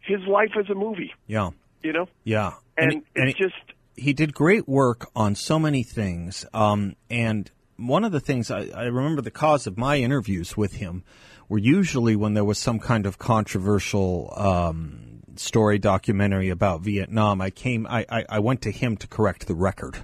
his 0.00 0.20
life 0.28 0.50
as 0.58 0.68
a 0.70 0.74
movie, 0.74 1.12
Yeah. 1.26 1.50
you 1.82 1.92
know. 1.92 2.08
Yeah. 2.24 2.52
And, 2.76 2.92
and 3.16 3.28
it's 3.28 3.38
it- 3.40 3.42
just 3.42 3.54
he 3.96 4.12
did 4.12 4.34
great 4.34 4.68
work 4.68 5.08
on 5.16 5.34
so 5.34 5.58
many 5.58 5.82
things. 5.82 6.44
Um, 6.52 6.96
and 7.10 7.50
one 7.78 8.04
of 8.04 8.12
the 8.12 8.20
things 8.20 8.50
I, 8.50 8.66
I 8.74 8.82
remember 8.84 9.22
the 9.22 9.30
cause 9.30 9.66
of 9.66 9.78
my 9.78 9.96
interviews 9.96 10.56
with 10.56 10.74
him 10.74 11.02
were 11.48 11.58
usually 11.58 12.14
when 12.14 12.34
there 12.34 12.44
was 12.44 12.58
some 12.58 12.78
kind 12.78 13.06
of 13.06 13.18
controversial 13.18 14.32
um, 14.36 15.15
story 15.40 15.78
documentary 15.78 16.48
about 16.50 16.80
Vietnam. 16.80 17.40
I 17.40 17.50
came, 17.50 17.86
I, 17.86 18.04
I, 18.10 18.24
I 18.28 18.38
went 18.38 18.62
to 18.62 18.70
him 18.70 18.96
to 18.98 19.06
correct 19.06 19.46
the 19.46 19.54
record. 19.54 19.98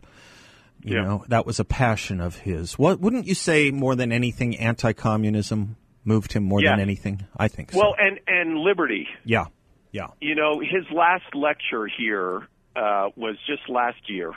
You 0.84 0.96
Yeah. 0.96 1.02
know, 1.02 1.24
that 1.28 1.46
was 1.46 1.60
a 1.60 1.64
passion 1.64 2.20
of 2.20 2.36
his. 2.38 2.78
What 2.78 3.00
wouldn't 3.00 3.26
you 3.26 3.34
say 3.34 3.70
more 3.70 3.94
than 3.94 4.10
anything? 4.12 4.56
Anti-communism 4.56 5.76
moved 6.04 6.32
him 6.32 6.42
more 6.44 6.60
Yeah. 6.60 6.70
than 6.72 6.80
anything. 6.80 7.24
I 7.36 7.48
think. 7.48 7.72
So. 7.72 7.78
well, 7.78 7.94
and 7.98 8.18
and 8.26 8.58
liberty. 8.58 9.06
yeah, 9.24 9.46
yeah. 9.92 10.08
You 10.20 10.34
know, 10.34 10.58
his 10.60 10.84
last 10.92 11.34
lecture 11.34 11.86
here 11.86 12.48
uh, 12.74 13.10
was 13.16 13.36
just 13.46 13.68
last 13.68 14.08
year, 14.10 14.32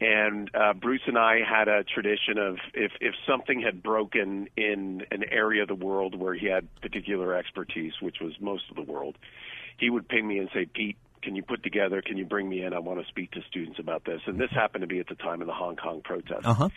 and 0.00 0.50
uh, 0.54 0.74
Bruce 0.74 1.02
and 1.06 1.16
I 1.16 1.38
had 1.48 1.68
a 1.68 1.82
tradition 1.82 2.38
of 2.38 2.56
if 2.74 2.92
if 3.00 3.14
something 3.26 3.62
had 3.62 3.82
broken 3.82 4.48
in 4.56 5.02
an 5.10 5.24
area 5.30 5.62
of 5.62 5.68
the 5.68 5.74
world 5.74 6.18
where 6.18 6.34
he 6.34 6.46
had 6.46 6.68
particular 6.82 7.34
expertise, 7.34 7.94
which 8.00 8.16
was 8.20 8.34
most 8.38 8.64
of 8.68 8.76
the 8.76 8.82
world, 8.82 9.16
he 9.78 9.88
would 9.88 10.06
ping 10.06 10.28
me 10.28 10.38
and 10.38 10.50
say, 10.52 10.66
"Pete, 10.66 10.98
can 11.22 11.34
you 11.34 11.42
put 11.42 11.62
together? 11.62 12.02
Can 12.02 12.18
you 12.18 12.26
bring 12.26 12.46
me 12.46 12.62
in? 12.62 12.74
I 12.74 12.78
want 12.78 13.00
to 13.00 13.06
speak 13.06 13.30
to 13.32 13.40
students 13.48 13.78
about 13.78 14.04
this." 14.04 14.20
And 14.26 14.38
this 14.38 14.50
happened 14.50 14.82
to 14.82 14.86
be 14.86 15.00
at 15.00 15.08
the 15.08 15.14
time 15.14 15.40
of 15.40 15.46
the 15.46 15.54
Hong 15.54 15.76
Kong 15.76 16.02
protest. 16.04 16.44
Uh 16.44 16.54
huh. 16.54 16.68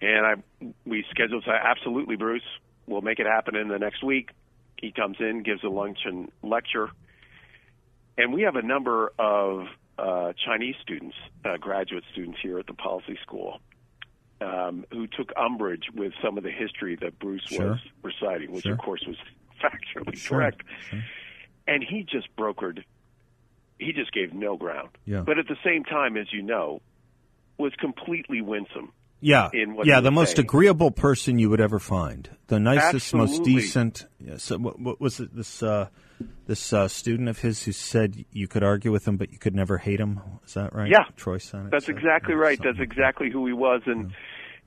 And 0.00 0.26
I 0.26 0.34
we 0.86 1.04
scheduled. 1.10 1.42
So 1.44 1.50
absolutely, 1.50 2.14
Bruce, 2.14 2.42
we'll 2.86 3.02
make 3.02 3.18
it 3.18 3.26
happen 3.26 3.56
in 3.56 3.66
the 3.66 3.80
next 3.80 4.04
week. 4.04 4.30
He 4.76 4.92
comes 4.92 5.16
in, 5.18 5.42
gives 5.42 5.64
a 5.64 5.68
luncheon 5.68 6.30
lecture, 6.42 6.90
and 8.16 8.32
we 8.32 8.42
have 8.42 8.54
a 8.54 8.62
number 8.62 9.12
of 9.18 9.66
uh, 9.98 10.32
Chinese 10.44 10.74
students, 10.82 11.16
uh, 11.44 11.56
graduate 11.58 12.04
students 12.12 12.38
here 12.42 12.58
at 12.58 12.66
the 12.66 12.74
policy 12.74 13.18
school, 13.22 13.60
um, 14.40 14.84
who 14.92 15.06
took 15.06 15.32
umbrage 15.36 15.84
with 15.94 16.12
some 16.22 16.36
of 16.36 16.44
the 16.44 16.50
history 16.50 16.96
that 17.00 17.18
Bruce 17.18 17.42
Sure. 17.46 17.70
was 17.72 17.80
reciting, 18.02 18.52
which 18.52 18.64
Sure. 18.64 18.72
of 18.72 18.78
course 18.78 19.04
was 19.06 19.16
factually 19.62 20.16
Sure. 20.16 20.38
correct. 20.38 20.62
And 21.66 21.84
he 21.84 22.02
just 22.02 22.34
brokered. 22.36 22.82
He 23.78 23.92
just 23.92 24.12
gave 24.12 24.32
no 24.32 24.56
ground. 24.56 24.90
Yeah. 25.04 25.20
But 25.20 25.38
at 25.38 25.46
the 25.48 25.56
same 25.64 25.84
time, 25.84 26.16
as 26.16 26.32
you 26.32 26.42
know, 26.42 26.80
was 27.58 27.72
completely 27.78 28.40
winsome. 28.40 28.92
Yeah, 29.24 29.50
in 29.52 29.76
what 29.76 29.86
yeah, 29.86 30.00
the 30.00 30.10
most 30.10 30.34
saying. 30.36 30.46
agreeable 30.46 30.90
person 30.90 31.38
you 31.38 31.48
would 31.50 31.60
ever 31.60 31.78
find, 31.78 32.28
the 32.48 32.58
nicest, 32.58 33.14
most 33.14 33.44
decent. 33.44 34.06
Yeah, 34.18 34.36
so 34.38 34.58
what, 34.58 34.80
what 34.80 35.00
was 35.00 35.20
it? 35.20 35.32
This 35.36 35.62
uh, 35.62 35.86
this 36.46 36.72
uh, 36.72 36.88
student 36.88 37.28
of 37.28 37.38
his 37.38 37.62
who 37.64 37.72
said 37.72 38.24
you 38.32 38.48
could 38.48 38.62
argue 38.62 38.92
with 38.92 39.06
him, 39.06 39.16
but 39.16 39.32
you 39.32 39.38
could 39.38 39.54
never 39.54 39.78
hate 39.78 40.00
him. 40.00 40.20
Is 40.44 40.54
that 40.54 40.74
right? 40.74 40.90
Yeah. 40.90 41.04
Troy 41.16 41.38
Senik. 41.38 41.70
That's 41.70 41.86
said- 41.86 41.96
exactly 41.96 42.34
right. 42.34 42.58
That's 42.62 42.80
exactly 42.80 43.30
who 43.30 43.46
he 43.46 43.52
was, 43.52 43.82
and 43.86 44.12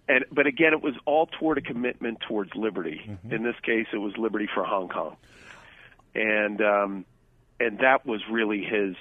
and 0.08 0.26
but 0.32 0.48
again, 0.48 0.74
it 0.74 0.82
was 0.82 0.94
all 1.06 1.28
toward 1.28 1.58
a 1.58 1.62
commitment 1.62 2.20
towards 2.28 2.52
liberty. 2.56 3.02
Mm-hmm. 3.08 3.34
In 3.34 3.44
this 3.44 3.56
case, 3.64 3.88
it 3.94 3.98
was 3.98 4.14
liberty 4.18 4.48
for 4.54 4.64
Hong 4.64 4.90
Kong, 4.90 5.18
and 6.14 6.62
um, 6.62 7.06
and 7.60 7.80
that 7.80 8.06
was 8.06 8.22
really 8.30 8.64
his 8.64 8.96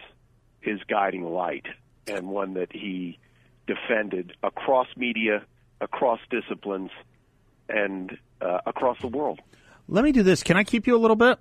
his 0.60 0.80
guiding 0.88 1.24
light, 1.24 1.66
and 2.06 2.28
one 2.28 2.54
that 2.54 2.72
he 2.72 3.18
defended 3.66 4.32
across 4.42 4.88
media, 4.96 5.44
across 5.80 6.20
disciplines, 6.30 6.90
and 7.68 8.16
uh, 8.40 8.58
across 8.66 8.98
the 9.00 9.08
world. 9.08 9.40
Let 9.88 10.04
me 10.04 10.12
do 10.12 10.22
this. 10.22 10.42
Can 10.42 10.56
I 10.56 10.64
keep 10.64 10.86
you 10.86 10.96
a 10.96 10.98
little 10.98 11.16
bit? 11.16 11.38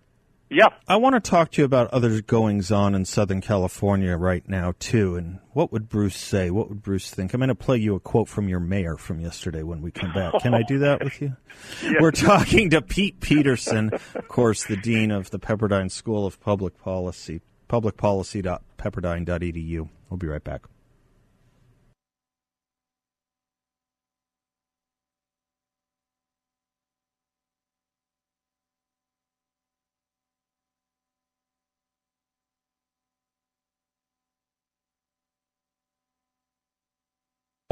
Yeah. 0.49 0.67
I 0.87 0.97
want 0.97 1.15
to 1.15 1.19
talk 1.19 1.51
to 1.51 1.61
you 1.61 1.65
about 1.65 1.91
other 1.91 2.21
goings 2.21 2.71
on 2.71 2.93
in 2.93 3.05
Southern 3.05 3.41
California 3.41 4.15
right 4.15 4.47
now, 4.47 4.75
too. 4.77 5.15
And 5.15 5.39
what 5.53 5.71
would 5.71 5.89
Bruce 5.89 6.15
say? 6.15 6.51
What 6.51 6.69
would 6.69 6.83
Bruce 6.83 7.09
think? 7.09 7.33
I'm 7.33 7.39
going 7.39 7.47
to 7.47 7.55
play 7.55 7.77
you 7.77 7.95
a 7.95 7.99
quote 7.99 8.29
from 8.29 8.47
your 8.47 8.59
mayor 8.59 8.97
from 8.97 9.19
yesterday 9.19 9.63
when 9.63 9.81
we 9.81 9.89
come 9.89 10.13
back. 10.13 10.33
Can 10.41 10.53
I 10.53 10.61
do 10.61 10.77
that 10.79 11.03
with 11.03 11.19
you? 11.21 11.35
Yeah. 11.81 11.93
We're 12.01 12.11
talking 12.11 12.69
to 12.71 12.81
Pete 12.81 13.19
Peterson, 13.19 13.91
of 13.93 14.27
course, 14.27 14.65
the 14.65 14.77
dean 14.77 15.11
of 15.11 15.31
the 15.31 15.39
Pepperdine 15.39 15.89
School 15.89 16.25
of 16.25 16.39
Public 16.39 16.77
Policy, 16.79 17.41
publicpolicy.pepperdine.edu. 17.69 19.89
We'll 20.09 20.17
be 20.17 20.27
right 20.27 20.43
back. 20.43 20.63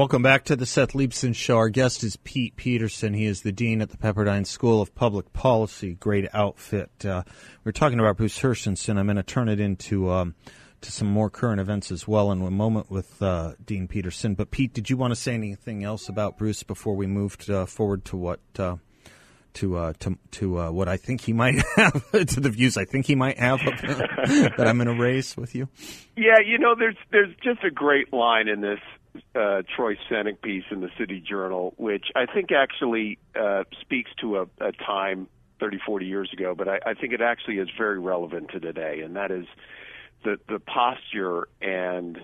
Welcome 0.02 0.22
back 0.22 0.46
to 0.46 0.56
the 0.56 0.66
Seth 0.66 0.94
Leibsohn 0.94 1.32
Show. 1.32 1.58
Our 1.58 1.68
guest 1.68 2.02
is 2.02 2.16
Pete 2.16 2.56
Peterson. 2.56 3.14
He 3.14 3.24
is 3.24 3.42
the 3.42 3.52
dean 3.52 3.80
at 3.80 3.90
the 3.90 3.96
Pepperdine 3.96 4.44
School 4.44 4.82
of 4.82 4.92
Public 4.96 5.32
Policy. 5.32 5.94
Great 5.94 6.28
outfit. 6.34 6.90
Uh, 7.06 7.22
we're 7.62 7.70
talking 7.70 8.00
about 8.00 8.16
Bruce 8.16 8.40
Herschensohn. 8.40 8.98
I'm 8.98 9.06
going 9.06 9.14
to 9.14 9.22
turn 9.22 9.48
it 9.48 9.60
into 9.60 10.10
um, 10.10 10.34
to 10.80 10.90
some 10.90 11.06
more 11.06 11.30
current 11.30 11.60
events 11.60 11.92
as 11.92 12.08
well 12.08 12.32
in 12.32 12.42
a 12.42 12.50
moment 12.50 12.90
with 12.90 13.22
uh, 13.22 13.52
Dean 13.64 13.86
Peterson. 13.86 14.34
But 14.34 14.50
Pete, 14.50 14.74
did 14.74 14.90
you 14.90 14.96
want 14.96 15.12
to 15.12 15.16
say 15.16 15.34
anything 15.34 15.84
else 15.84 16.08
about 16.08 16.36
Bruce 16.36 16.64
before 16.64 16.96
we 16.96 17.06
moved 17.06 17.48
uh, 17.48 17.66
forward 17.66 18.04
to 18.06 18.16
what? 18.16 18.40
Uh, 18.58 18.78
to 19.54 19.76
uh, 19.76 19.92
to 20.00 20.18
to 20.32 20.58
uh, 20.58 20.70
what 20.72 20.88
I 20.88 20.96
think 20.96 21.20
he 21.20 21.32
might 21.32 21.62
have 21.76 22.10
to 22.10 22.40
the 22.40 22.50
views 22.50 22.76
I 22.76 22.86
think 22.86 23.06
he 23.06 23.14
might 23.14 23.38
have 23.38 23.60
that 23.82 24.64
I'm 24.66 24.78
going 24.78 24.88
to 24.88 25.00
raise 25.00 25.36
with 25.36 25.54
you. 25.54 25.68
Yeah, 26.16 26.40
you 26.44 26.58
know, 26.58 26.74
there's 26.76 26.96
there's 27.12 27.32
just 27.44 27.62
a 27.62 27.70
great 27.70 28.12
line 28.12 28.48
in 28.48 28.62
this 28.62 28.80
uh, 29.34 29.62
Troy 29.76 29.96
Senik 30.10 30.40
piece 30.42 30.64
in 30.70 30.80
the 30.80 30.90
City 30.98 31.20
Journal, 31.20 31.74
which 31.76 32.06
I 32.14 32.26
think 32.26 32.50
actually 32.52 33.18
uh, 33.38 33.64
speaks 33.80 34.10
to 34.20 34.38
a, 34.38 34.42
a 34.60 34.72
time 34.72 35.28
30, 35.60 35.78
40 35.84 36.06
years 36.06 36.30
ago, 36.32 36.54
but 36.56 36.68
I, 36.68 36.80
I 36.84 36.94
think 36.94 37.12
it 37.12 37.20
actually 37.20 37.58
is 37.58 37.68
very 37.76 37.98
relevant 37.98 38.50
to 38.50 38.60
today, 38.60 39.00
and 39.00 39.16
that 39.16 39.30
is 39.30 39.46
the 40.24 40.38
the 40.48 40.58
posture 40.58 41.48
and 41.60 42.18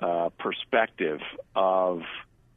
uh, 0.00 0.30
perspective 0.38 1.20
of 1.54 2.02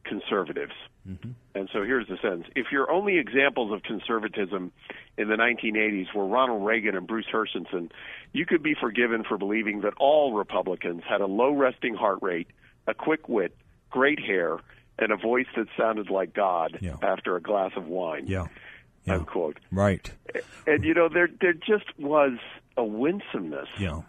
conservatives. 0.04 0.72
Mm-hmm. 1.08 1.30
And 1.54 1.68
so 1.72 1.82
here's 1.82 2.06
the 2.06 2.16
sentence. 2.20 2.46
If 2.54 2.66
your 2.70 2.90
only 2.90 3.18
examples 3.18 3.72
of 3.72 3.82
conservatism 3.82 4.72
in 5.16 5.28
the 5.28 5.36
1980s 5.36 6.14
were 6.14 6.26
Ronald 6.26 6.64
Reagan 6.64 6.96
and 6.96 7.06
Bruce 7.06 7.26
Herschensohn, 7.32 7.90
you 8.32 8.44
could 8.46 8.62
be 8.62 8.74
forgiven 8.78 9.24
for 9.24 9.38
believing 9.38 9.80
that 9.82 9.94
all 9.98 10.34
Republicans 10.34 11.02
had 11.08 11.20
a 11.20 11.26
low 11.26 11.52
resting 11.52 11.94
heart 11.94 12.18
rate, 12.22 12.48
a 12.88 12.94
quick 12.94 13.28
wit, 13.28 13.54
great 13.90 14.18
hair, 14.18 14.58
and 14.98 15.12
a 15.12 15.16
voice 15.16 15.46
that 15.56 15.66
sounded 15.76 16.10
like 16.10 16.34
God 16.34 16.78
yeah. 16.80 16.96
after 17.02 17.36
a 17.36 17.40
glass 17.40 17.72
of 17.76 17.86
wine. 17.86 18.26
Yeah. 18.26 18.46
yeah. 19.04 19.14
Unquote. 19.14 19.58
Right. 19.70 20.10
And 20.66 20.82
you 20.84 20.94
know, 20.94 21.08
there 21.08 21.28
there 21.40 21.52
just 21.52 21.86
was 21.98 22.38
a 22.76 22.84
winsomeness 22.84 23.68
yeah. 23.78 24.00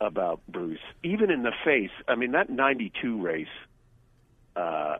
about 0.00 0.40
Bruce, 0.48 0.78
even 1.02 1.30
in 1.30 1.42
the 1.42 1.52
face. 1.64 1.90
I 2.08 2.14
mean, 2.14 2.32
that 2.32 2.48
'92 2.48 3.20
race, 3.20 3.46
uh, 4.56 4.96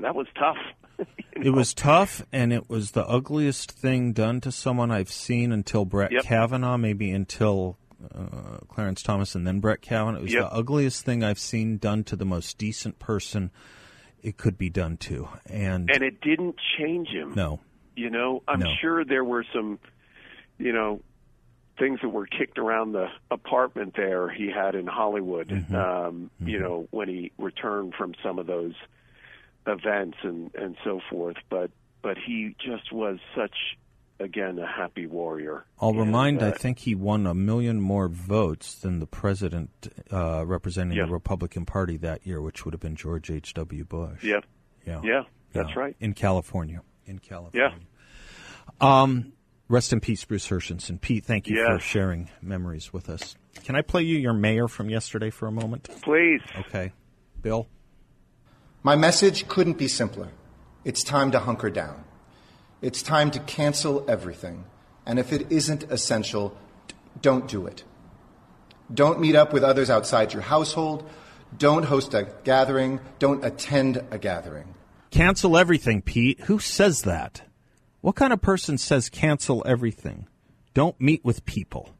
that 0.00 0.14
was 0.14 0.26
tough. 0.38 0.56
you 0.98 1.04
know? 1.36 1.46
It 1.46 1.50
was 1.50 1.74
tough, 1.74 2.22
and 2.32 2.52
it 2.52 2.70
was 2.70 2.92
the 2.92 3.06
ugliest 3.06 3.72
thing 3.72 4.12
done 4.12 4.40
to 4.42 4.52
someone 4.52 4.90
I've 4.90 5.10
seen 5.10 5.52
until 5.52 5.84
Brett 5.84 6.12
Yep. 6.12 6.22
Kavanaugh, 6.24 6.78
maybe 6.78 7.10
until 7.10 7.76
uh, 8.14 8.58
Clarence 8.68 9.02
Thomas, 9.02 9.34
and 9.34 9.46
then 9.46 9.60
Brett 9.60 9.80
Kavanaugh. 9.82 10.18
It 10.18 10.22
was 10.22 10.32
Yep. 10.34 10.42
the 10.50 10.54
ugliest 10.56 11.04
thing 11.04 11.22
I've 11.24 11.38
seen 11.38 11.78
done 11.78 12.04
to 12.04 12.16
the 12.16 12.24
most 12.24 12.58
decent 12.58 12.98
person 12.98 13.50
it 14.22 14.36
could 14.36 14.58
be 14.58 14.68
done 14.70 14.96
to, 14.96 15.28
and, 15.48 15.88
and 15.90 16.02
it 16.02 16.20
didn't 16.20 16.56
change 16.78 17.08
him. 17.08 17.32
no, 17.36 17.60
You 17.94 18.10
know, 18.10 18.42
I'm 18.48 18.58
No. 18.60 18.66
sure 18.80 19.04
there 19.04 19.22
were 19.24 19.44
some, 19.54 19.78
you 20.58 20.72
know, 20.72 21.00
things 21.78 22.00
that 22.02 22.08
were 22.08 22.26
kicked 22.26 22.58
around 22.58 22.92
the 22.92 23.08
apartment 23.30 23.94
there 23.96 24.28
he 24.30 24.50
had 24.50 24.74
in 24.74 24.86
Hollywood. 24.86 25.48
Mm-hmm. 25.48 25.74
Um, 25.76 26.30
You 26.40 26.58
know, 26.58 26.88
when 26.90 27.08
he 27.08 27.32
returned 27.38 27.94
from 27.94 28.14
some 28.22 28.38
of 28.38 28.46
those 28.46 28.74
events 29.66 30.16
and 30.22 30.54
and 30.54 30.76
so 30.84 31.00
forth. 31.10 31.36
But 31.50 31.70
but 32.02 32.16
he 32.18 32.54
just 32.58 32.92
was 32.92 33.18
such 33.36 33.76
again 34.18 34.58
a 34.58 34.66
happy 34.66 35.06
warrior. 35.06 35.64
I'll 35.80 35.90
And, 35.90 35.98
remind. 35.98 36.42
I 36.42 36.48
uh, 36.48 36.52
think 36.52 36.78
he 36.80 36.94
won 36.94 37.26
a 37.26 37.34
million 37.34 37.80
more 37.80 38.08
votes 38.08 38.74
than 38.74 38.98
the 39.00 39.06
president 39.06 39.70
uh, 40.12 40.44
representing 40.46 40.96
Yeah. 40.96 41.06
the 41.06 41.12
Republican 41.12 41.66
Party 41.66 41.96
that 41.98 42.26
year, 42.26 42.40
which 42.40 42.64
would 42.64 42.72
have 42.74 42.80
been 42.80 42.96
George 42.96 43.30
H. 43.30 43.52
W. 43.54 43.84
Bush. 43.84 44.22
Yeah, 44.24 44.40
yeah, 44.86 45.00
yeah, 45.04 45.22
that's 45.52 45.68
Yeah. 45.70 45.78
right. 45.78 45.96
In 46.00 46.14
California, 46.14 46.82
in 47.06 47.18
California. 47.18 47.72
Yeah. 48.80 49.02
Um, 49.02 49.32
rest 49.68 49.92
in 49.92 50.00
peace, 50.00 50.24
Bruce 50.24 50.48
Herschensohn. 50.48 51.00
Pete, 51.00 51.24
thank 51.24 51.48
you 51.48 51.64
for 51.64 51.78
sharing 51.78 52.30
memories 52.42 52.92
with 52.92 53.08
us. 53.08 53.36
Can 53.64 53.74
I 53.74 53.82
play 53.82 54.02
you 54.02 54.18
your 54.18 54.32
mayor 54.34 54.68
from 54.68 54.90
yesterday 54.90 55.30
for 55.30 55.46
a 55.46 55.52
moment? 55.52 55.84
Please. 56.02 56.40
Okay, 56.58 56.92
Bill. 57.42 57.68
My 58.82 58.96
message 58.96 59.48
couldn't 59.48 59.78
be 59.78 59.88
simpler. 59.88 60.28
It's 60.84 61.02
time 61.02 61.32
to 61.32 61.40
hunker 61.40 61.70
down. 61.70 62.04
It's 62.82 63.02
time 63.02 63.30
to 63.32 63.38
cancel 63.40 64.04
everything. 64.08 64.64
And 65.06 65.18
if 65.18 65.32
it 65.32 65.50
isn't 65.50 65.84
essential, 65.84 66.56
don't 67.22 67.48
do 67.48 67.66
it. 67.66 67.84
Don't 68.92 69.20
meet 69.20 69.34
up 69.34 69.52
with 69.52 69.64
others 69.64 69.90
outside 69.90 70.32
your 70.32 70.42
household. 70.42 71.08
Don't 71.56 71.84
host 71.84 72.14
a 72.14 72.28
gathering. 72.44 73.00
Don't 73.18 73.44
attend 73.44 74.02
a 74.10 74.18
gathering. 74.18 74.74
Cancel 75.10 75.56
everything, 75.56 76.02
Pete. 76.02 76.40
Who 76.40 76.58
says 76.58 77.02
that? 77.02 77.42
What 78.00 78.16
kind 78.16 78.32
of 78.32 78.42
person 78.42 78.78
says 78.78 79.08
cancel 79.08 79.62
everything? 79.66 80.28
Don't 80.74 81.00
meet 81.00 81.24
with 81.24 81.46
people. 81.46 81.95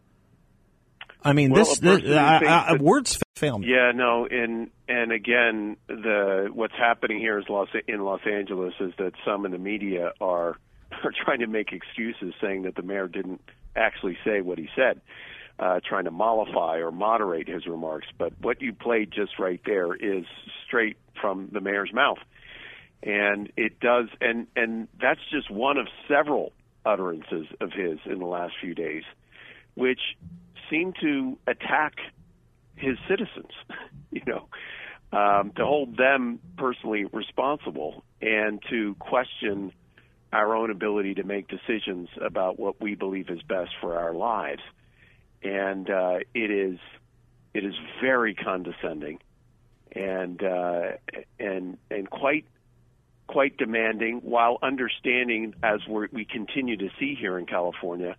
I 1.26 1.32
mean, 1.32 1.50
Well, 1.50 1.64
this, 1.64 1.78
this 1.80 2.16
I, 2.16 2.68
I, 2.68 2.74
words 2.74 3.18
fail 3.34 3.58
me. 3.58 3.66
Yeah, 3.68 3.90
no, 3.92 4.26
and 4.26 4.70
and 4.88 5.10
again, 5.10 5.76
the 5.88 6.48
what's 6.52 6.74
happening 6.74 7.18
here 7.18 7.38
is 7.38 7.46
Los 7.48 7.68
in 7.88 8.00
Los 8.04 8.20
Angeles 8.24 8.74
is 8.78 8.92
that 8.98 9.12
some 9.24 9.44
in 9.44 9.50
the 9.50 9.58
media 9.58 10.12
are 10.20 10.56
are 11.04 11.12
trying 11.24 11.40
to 11.40 11.48
make 11.48 11.72
excuses, 11.72 12.32
saying 12.40 12.62
that 12.62 12.76
the 12.76 12.82
mayor 12.82 13.08
didn't 13.08 13.40
actually 13.74 14.16
say 14.24 14.40
what 14.40 14.56
he 14.56 14.68
said, 14.76 15.00
uh, 15.58 15.80
trying 15.86 16.04
to 16.04 16.12
mollify 16.12 16.76
or 16.76 16.92
moderate 16.92 17.48
his 17.48 17.66
remarks. 17.66 18.06
But 18.16 18.32
what 18.40 18.62
you 18.62 18.72
played 18.72 19.10
just 19.10 19.38
right 19.40 19.60
there 19.66 19.94
is 19.94 20.24
straight 20.64 20.96
from 21.20 21.48
the 21.50 21.60
mayor's 21.60 21.92
mouth, 21.92 22.18
and 23.02 23.50
it 23.56 23.80
does, 23.80 24.06
and 24.20 24.46
and 24.54 24.86
that's 25.00 25.20
just 25.32 25.50
one 25.50 25.76
of 25.76 25.88
several 26.06 26.52
utterances 26.84 27.46
of 27.60 27.72
his 27.72 27.98
in 28.06 28.20
the 28.20 28.26
last 28.26 28.54
few 28.60 28.76
days, 28.76 29.02
which 29.74 30.00
seem 30.70 30.92
to 31.00 31.38
attack 31.46 31.94
his 32.76 32.96
citizens, 33.08 33.52
you 34.10 34.22
know, 34.26 34.48
um, 35.12 35.52
to 35.56 35.64
hold 35.64 35.96
them 35.96 36.38
personally 36.56 37.04
responsible 37.12 38.04
and 38.20 38.62
to 38.70 38.94
question 38.98 39.72
our 40.32 40.54
own 40.54 40.70
ability 40.70 41.14
to 41.14 41.22
make 41.22 41.48
decisions 41.48 42.08
about 42.20 42.58
what 42.58 42.80
we 42.80 42.94
believe 42.94 43.30
is 43.30 43.40
best 43.42 43.70
for 43.80 43.96
our 43.96 44.12
lives. 44.12 44.62
And 45.42 45.88
uh, 45.88 46.18
it 46.34 46.50
is 46.50 46.78
it 47.54 47.64
is 47.64 47.74
very 48.02 48.34
condescending 48.34 49.18
and 49.92 50.42
uh, 50.42 50.92
and 51.38 51.78
and 51.90 52.10
quite 52.10 52.44
quite 53.26 53.56
demanding, 53.56 54.20
while 54.22 54.58
understanding 54.62 55.54
as 55.62 55.80
we 55.88 56.24
continue 56.24 56.76
to 56.76 56.88
see 56.98 57.14
here 57.18 57.38
in 57.38 57.46
California 57.46 58.16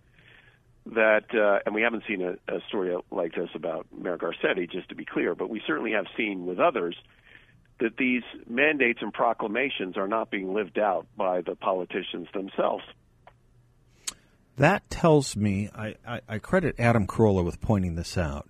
that, 0.94 1.24
uh, 1.34 1.60
and 1.66 1.74
we 1.74 1.82
haven't 1.82 2.04
seen 2.08 2.22
a, 2.22 2.32
a 2.54 2.60
story 2.68 2.96
like 3.10 3.34
this 3.34 3.50
about 3.54 3.86
Mayor 3.96 4.18
Garcetti, 4.18 4.70
just 4.70 4.88
to 4.88 4.94
be 4.94 5.04
clear, 5.04 5.34
but 5.34 5.50
we 5.50 5.60
certainly 5.66 5.92
have 5.92 6.06
seen 6.16 6.46
with 6.46 6.58
others 6.58 6.96
that 7.80 7.96
these 7.96 8.22
mandates 8.48 9.00
and 9.02 9.12
proclamations 9.12 9.96
are 9.96 10.08
not 10.08 10.30
being 10.30 10.52
lived 10.52 10.78
out 10.78 11.06
by 11.16 11.40
the 11.42 11.54
politicians 11.54 12.26
themselves. 12.34 12.82
That 14.56 14.88
tells 14.90 15.36
me, 15.36 15.70
I, 15.74 15.94
I, 16.06 16.20
I 16.28 16.38
credit 16.38 16.74
Adam 16.78 17.06
Carolla 17.06 17.44
with 17.44 17.60
pointing 17.60 17.94
this 17.94 18.18
out, 18.18 18.48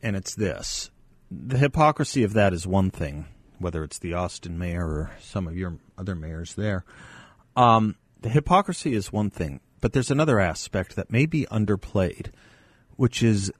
and 0.00 0.14
it's 0.14 0.34
this. 0.34 0.90
The 1.30 1.58
hypocrisy 1.58 2.22
of 2.22 2.32
that 2.34 2.52
is 2.52 2.66
one 2.66 2.90
thing, 2.90 3.26
whether 3.58 3.82
it's 3.82 3.98
the 3.98 4.14
Austin 4.14 4.56
mayor 4.56 4.86
or 4.86 5.10
some 5.20 5.48
of 5.48 5.56
your 5.56 5.78
other 5.96 6.14
mayors 6.14 6.54
there. 6.54 6.84
Um, 7.56 7.96
the 8.20 8.28
hypocrisy 8.28 8.94
is 8.94 9.12
one 9.12 9.30
thing, 9.30 9.60
but 9.80 9.92
there's 9.92 10.10
another 10.10 10.40
aspect 10.40 10.96
that 10.96 11.10
may 11.10 11.26
be 11.26 11.46
underplayed, 11.50 12.28
which 12.96 13.22
is 13.22 13.52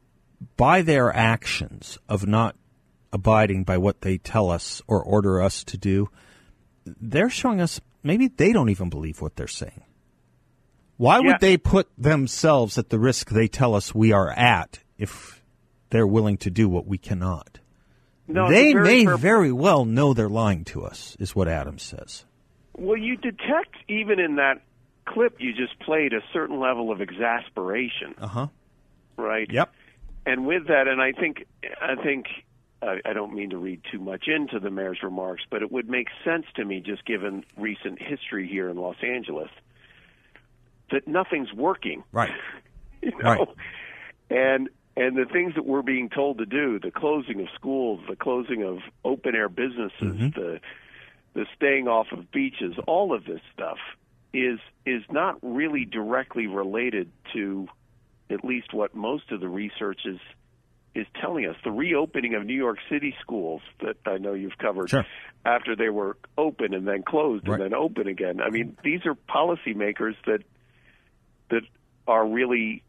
by 0.56 0.82
their 0.82 1.14
actions 1.14 1.98
of 2.08 2.26
not 2.26 2.56
abiding 3.12 3.64
by 3.64 3.78
what 3.78 4.02
they 4.02 4.18
tell 4.18 4.50
us 4.50 4.82
or 4.86 5.02
order 5.02 5.40
us 5.42 5.64
to 5.64 5.76
do, 5.78 6.08
they're 6.84 7.30
showing 7.30 7.60
us 7.60 7.80
maybe 8.02 8.28
they 8.28 8.52
don't 8.52 8.68
even 8.68 8.90
believe 8.90 9.20
what 9.20 9.36
they're 9.36 9.46
saying. 9.46 9.82
Why 10.96 11.16
Yeah. 11.16 11.26
would 11.28 11.40
they 11.40 11.56
put 11.56 11.88
themselves 11.96 12.76
at 12.76 12.90
the 12.90 12.98
risk 12.98 13.30
they 13.30 13.48
tell 13.48 13.74
us 13.74 13.94
we 13.94 14.12
are 14.12 14.30
at 14.30 14.80
if 14.98 15.42
they're 15.90 16.06
willing 16.06 16.36
to 16.38 16.50
do 16.50 16.68
what 16.68 16.86
we 16.86 16.98
cannot? 16.98 17.60
No, 18.26 18.48
they 18.48 18.72
very 18.72 19.04
may 19.04 19.16
very 19.16 19.52
well 19.52 19.84
know 19.86 20.12
they're 20.12 20.28
lying 20.28 20.64
to 20.66 20.84
us, 20.84 21.16
is 21.18 21.34
what 21.34 21.48
Adams 21.48 21.82
says. 21.82 22.26
Well, 22.76 22.96
you 22.98 23.16
detect 23.16 23.74
even 23.88 24.20
in 24.20 24.36
that 24.36 24.60
clip 25.12 25.36
you 25.40 25.52
just 25.54 25.78
played 25.80 26.12
a 26.12 26.20
certain 26.32 26.60
level 26.60 26.90
of 26.92 27.00
exasperation, 27.00 28.14
Uh 28.20 28.26
huh. 28.26 28.46
right? 29.16 29.50
Yep. 29.50 29.72
And 30.26 30.46
with 30.46 30.66
that, 30.68 30.86
and 30.88 31.00
I 31.00 31.12
think, 31.12 31.46
I 31.80 31.94
think, 32.02 32.26
I, 32.82 33.12
don't 33.14 33.32
mean 33.34 33.50
to 33.50 33.56
read 33.56 33.80
too 33.90 33.98
much 33.98 34.28
into 34.28 34.60
the 34.60 34.70
mayor's 34.70 35.02
remarks, 35.02 35.42
but 35.50 35.62
it 35.62 35.72
would 35.72 35.88
make 35.88 36.08
sense 36.24 36.44
to 36.56 36.64
me, 36.64 36.80
just 36.80 37.04
given 37.06 37.44
recent 37.56 38.00
history 38.00 38.46
here 38.46 38.68
in 38.68 38.76
Los 38.76 38.96
Angeles, 39.02 39.48
that 40.90 41.08
nothing's 41.08 41.52
working. 41.52 42.04
Right. 42.12 42.30
you 43.02 43.10
know? 43.22 43.30
Right. 43.30 43.48
And 44.30 44.68
and 44.96 45.16
the 45.16 45.24
things 45.32 45.54
that 45.54 45.64
we're 45.64 45.82
being 45.82 46.08
told 46.10 46.38
to 46.38 46.46
do, 46.46 46.78
the 46.80 46.90
closing 46.90 47.40
of 47.40 47.46
schools, 47.54 48.00
the 48.08 48.16
closing 48.16 48.62
of 48.64 48.78
open 49.04 49.34
air 49.34 49.48
businesses, 49.48 49.92
Mm-hmm. 50.02 50.40
the 50.40 50.60
the 51.34 51.46
staying 51.56 51.86
off 51.88 52.08
of 52.12 52.30
beaches, 52.32 52.74
all 52.86 53.14
of 53.14 53.24
this 53.24 53.40
stuff 53.54 53.78
is 54.32 54.58
is 54.84 55.02
not 55.10 55.38
really 55.42 55.84
directly 55.84 56.46
related 56.46 57.10
to 57.32 57.68
at 58.30 58.44
least 58.44 58.72
what 58.74 58.94
most 58.94 59.30
of 59.32 59.40
the 59.40 59.48
research 59.48 60.00
is 60.04 60.18
is 60.94 61.06
telling 61.20 61.46
us. 61.46 61.54
The 61.64 61.70
reopening 61.70 62.34
of 62.34 62.44
New 62.44 62.56
York 62.56 62.78
City 62.90 63.14
schools 63.20 63.62
that 63.80 63.96
I 64.06 64.18
know 64.18 64.32
you've 64.34 64.58
covered 64.58 64.90
Sure. 64.90 65.04
after 65.44 65.76
they 65.76 65.90
were 65.90 66.16
open 66.36 66.74
and 66.74 66.86
then 66.88 67.02
closed 67.02 67.46
Right. 67.46 67.60
and 67.60 67.72
then 67.72 67.78
open 67.78 68.08
again. 68.08 68.40
I 68.40 68.50
mean, 68.50 68.76
these 68.82 69.00
are 69.06 69.14
policymakers 69.14 70.14
that 70.26 70.42
that 71.50 71.62
are 72.06 72.26
really 72.26 72.82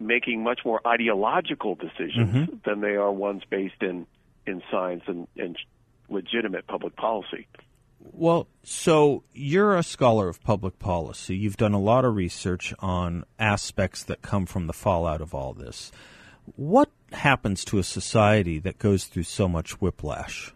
making 0.00 0.42
much 0.44 0.60
more 0.64 0.80
ideological 0.86 1.74
decisions 1.74 2.34
Mm-hmm. 2.34 2.54
than 2.64 2.80
they 2.80 2.96
are 2.96 3.10
ones 3.12 3.42
based 3.50 3.82
in 3.82 4.06
in 4.46 4.62
science 4.70 5.02
and, 5.06 5.26
and 5.36 5.58
legitimate 6.08 6.66
public 6.66 6.96
policy. 6.96 7.46
Well, 8.12 8.48
so 8.62 9.22
you're 9.32 9.76
a 9.76 9.82
scholar 9.82 10.28
of 10.28 10.42
public 10.42 10.78
policy. 10.78 11.36
You've 11.36 11.56
done 11.56 11.72
a 11.74 11.80
lot 11.80 12.04
of 12.04 12.14
research 12.16 12.74
on 12.80 13.24
aspects 13.38 14.02
that 14.04 14.22
come 14.22 14.46
from 14.46 14.66
the 14.66 14.72
fallout 14.72 15.20
of 15.20 15.34
all 15.34 15.52
this. 15.52 15.90
What 16.56 16.90
happens 17.12 17.64
to 17.66 17.78
a 17.78 17.82
society 17.82 18.58
that 18.60 18.78
goes 18.78 19.04
through 19.04 19.24
so 19.24 19.48
much 19.48 19.80
whiplash? 19.80 20.52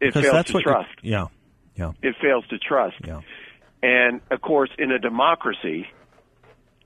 It 0.00 0.14
fails 0.14 0.32
that's 0.32 0.48
to 0.48 0.54
what 0.54 0.62
trust. 0.64 0.90
Yeah, 1.02 1.26
yeah, 1.76 1.92
It 2.02 2.16
fails 2.20 2.44
to 2.48 2.58
trust. 2.58 2.96
yeah. 3.06 3.20
And 3.82 4.20
of 4.30 4.40
course, 4.40 4.70
in 4.78 4.90
a 4.90 4.98
democracy, 4.98 5.86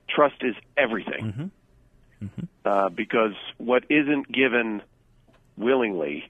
trust 0.09 0.35
is 0.41 0.55
everything. 0.77 1.51
Uh, 2.65 2.89
because 2.89 3.33
what 3.57 3.83
isn't 3.89 4.31
given 4.31 4.81
willingly, 5.55 6.29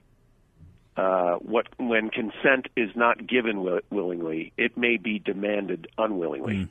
uh, 0.98 1.36
what 1.36 1.66
when 1.78 2.10
consent 2.10 2.66
is 2.76 2.90
not 2.96 3.24
given 3.26 3.56
wi- 3.58 3.82
willingly, 3.90 4.52
it 4.56 4.76
may 4.76 4.96
be 4.96 5.18
demanded 5.20 5.86
unwillingly. 5.96 6.68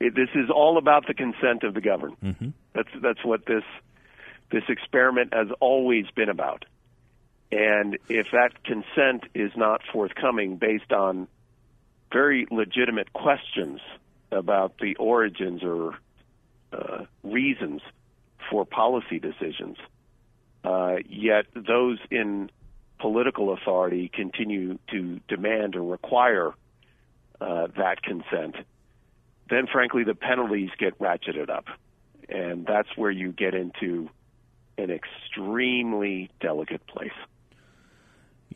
It, 0.00 0.14
this 0.14 0.30
is 0.34 0.50
all 0.50 0.78
about 0.78 1.06
the 1.06 1.14
consent 1.14 1.62
of 1.62 1.74
the 1.74 1.80
governed. 1.80 2.16
That's 2.74 2.88
that's 3.00 3.24
what 3.24 3.46
this 3.46 3.64
this 4.50 4.64
experiment 4.68 5.32
has 5.32 5.48
always 5.60 6.06
been 6.14 6.28
about. 6.28 6.64
And 7.52 7.98
if 8.08 8.28
that 8.32 8.64
consent 8.64 9.24
is 9.34 9.52
not 9.56 9.82
forthcoming 9.92 10.56
based 10.56 10.92
on 10.92 11.28
very 12.12 12.46
legitimate 12.50 13.12
questions 13.12 13.80
about 14.30 14.78
the 14.78 14.96
origins 14.96 15.62
or 15.62 15.94
uh, 16.72 17.04
reasons 17.22 17.82
for 18.50 18.64
policy 18.64 19.18
decisions. 19.18 19.76
Uh, 20.64 20.96
yet 21.08 21.46
those 21.54 21.98
in 22.10 22.50
political 23.02 23.52
authority 23.52 24.08
continue 24.14 24.78
to 24.88 25.20
demand 25.28 25.74
or 25.74 25.82
require 25.82 26.54
uh, 27.40 27.66
that 27.76 28.00
consent. 28.02 28.54
Then, 29.50 29.66
frankly, 29.70 30.04
the 30.04 30.14
penalties 30.14 30.70
get 30.78 30.98
ratcheted 31.00 31.50
up, 31.50 31.66
and 32.28 32.64
that's 32.64 32.88
where 32.96 33.10
you 33.10 33.32
get 33.32 33.54
into 33.54 34.08
an 34.78 34.90
extremely 34.90 36.30
delicate 36.40 36.86
place. 36.86 37.10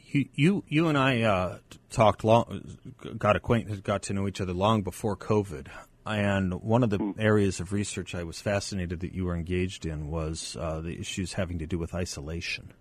You, 0.05 0.29
you, 0.35 0.65
you 0.69 0.89
and 0.89 0.97
I 0.97 1.23
uh, 1.23 1.59
talked 1.91 2.23
long, 2.23 2.79
got 3.19 3.35
acquainted, 3.35 3.83
got 3.83 4.03
to 4.05 4.15
know 4.15 4.29
each 4.29 4.41
other 4.41 4.53
long 4.53 4.83
before 4.83 5.17
COVID. 5.17 5.67
And 6.07 6.63
one 6.63 6.85
of 6.85 6.91
the 6.91 7.15
areas 7.19 7.59
of 7.59 7.73
research 7.73 8.15
I 8.15 8.23
was 8.23 8.41
fascinated 8.41 9.01
that 9.01 9.13
you 9.13 9.25
were 9.25 9.35
engaged 9.35 9.85
in 9.85 10.07
was 10.07 10.57
uh, 10.59 10.81
the 10.81 10.97
issues 11.01 11.33
having 11.33 11.59
to 11.59 11.67
do 11.67 11.79
with 11.79 11.95
isolation. 11.95 12.73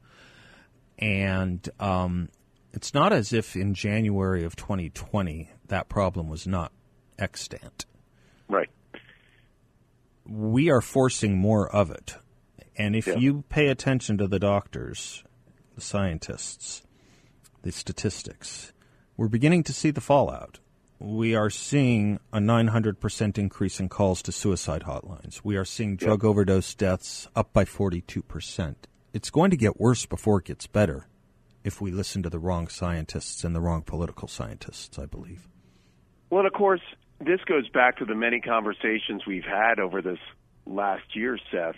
And 0.99 1.67
um, 1.79 2.29
it's 2.73 2.93
not 2.93 3.11
as 3.13 3.33
if 3.33 3.55
in 3.55 3.73
January 3.73 4.43
of 4.43 4.55
2020 4.55 5.49
that 5.67 5.89
problem 5.89 6.29
was 6.29 6.45
not 6.47 6.71
extant. 7.17 7.85
Right. 8.47 8.69
we 10.27 10.69
are 10.71 10.81
forcing 10.81 11.37
more 11.37 11.69
of 11.73 11.91
it. 11.91 12.15
And 12.77 12.95
if 12.95 13.05
Yeah. 13.07 13.15
you 13.17 13.43
pay 13.47 13.67
attention 13.67 14.17
to 14.17 14.27
the 14.27 14.39
doctors, 14.39 15.23
the 15.75 15.81
scientists, 15.81 16.81
the 17.61 17.71
statistics, 17.71 18.73
we're 19.17 19.27
beginning 19.27 19.63
to 19.63 19.73
see 19.73 19.91
the 19.91 20.01
fallout. 20.01 20.59
We 20.99 21.35
are 21.35 21.49
seeing 21.49 22.19
a 22.33 22.39
900% 22.39 23.37
increase 23.37 23.79
in 23.79 23.87
calls 23.89 24.21
to 24.23 24.31
suicide 24.31 24.83
hotlines. 24.83 25.41
We 25.43 25.57
are 25.57 25.65
seeing 25.65 25.95
drug 25.95 26.23
overdose 26.25 26.73
deaths 26.73 27.27
up 27.35 27.53
by 27.53 27.65
42%. 27.65 28.75
It's 29.15 29.29
going 29.29 29.49
to 29.51 29.55
get 29.55 29.79
worse 29.79 30.05
before 30.05 30.39
it 30.39 30.45
gets 30.47 30.67
better 30.67 31.07
if 31.63 31.79
we 31.79 31.89
listen 31.89 32.21
to 32.23 32.29
the 32.29 32.37
wrong 32.37 32.67
scientists 32.67 33.45
and 33.45 33.55
the 33.55 33.61
wrong 33.61 33.81
political 33.81 34.27
scientists, 34.27 34.99
I 34.99 35.05
believe. 35.05 35.47
Well, 36.29 36.39
and 36.39 36.47
of 36.47 36.51
course, 36.51 36.81
this 37.21 37.39
goes 37.45 37.69
back 37.69 37.99
to 37.99 38.05
the 38.05 38.13
many 38.13 38.41
conversations 38.41 39.25
we've 39.25 39.45
had 39.45 39.79
over 39.79 40.01
this 40.01 40.19
last 40.65 41.15
year, 41.15 41.39
Seth, 41.49 41.77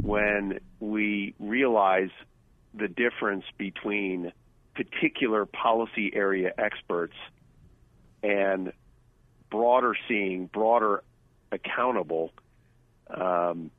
when 0.00 0.58
we 0.80 1.36
realize 1.38 2.10
the 2.74 2.88
difference 2.88 3.44
between 3.56 4.32
particular 4.74 5.46
policy 5.46 6.10
area 6.12 6.50
experts 6.58 7.14
and 8.24 8.72
broader 9.48 9.94
seeing, 10.08 10.46
broader 10.46 11.04
accountable 11.52 12.32
um, 13.16 13.70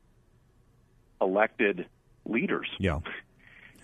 elected 1.19 1.87
leaders. 2.25 2.67
Yeah. 2.79 2.99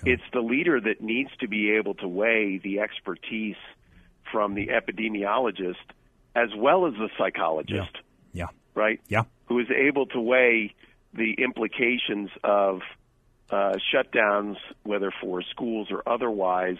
It's 0.06 0.24
the 0.32 0.40
leader 0.40 0.80
that 0.80 1.02
needs 1.02 1.30
to 1.42 1.48
be 1.50 1.72
able 1.72 1.94
to 1.96 2.08
weigh 2.08 2.58
the 2.64 2.80
expertise 2.80 3.58
from 4.32 4.54
the 4.56 4.68
epidemiologist 4.68 5.76
as 6.36 6.50
well 6.56 6.86
as 6.86 6.94
the 6.94 7.10
psychologist, 7.18 7.98
Yeah. 8.32 8.48
right? 8.76 9.02
Yeah. 9.10 9.24
Who 9.48 9.60
is 9.60 9.68
able 9.70 10.06
to 10.08 10.22
weigh 10.22 10.74
the 11.14 11.34
implications 11.34 12.30
of 12.44 12.82
uh, 13.50 13.78
shutdowns, 13.94 14.56
whether 14.84 15.12
for 15.20 15.42
schools 15.42 15.90
or 15.92 16.04
otherwise, 16.08 16.78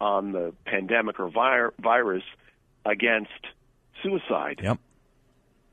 on 0.00 0.32
the 0.32 0.54
pandemic 0.64 1.18
or 1.18 1.28
vir- 1.28 1.74
virus 1.80 2.22
against 2.84 3.32
suicide. 4.02 4.60
Yep. 4.62 4.78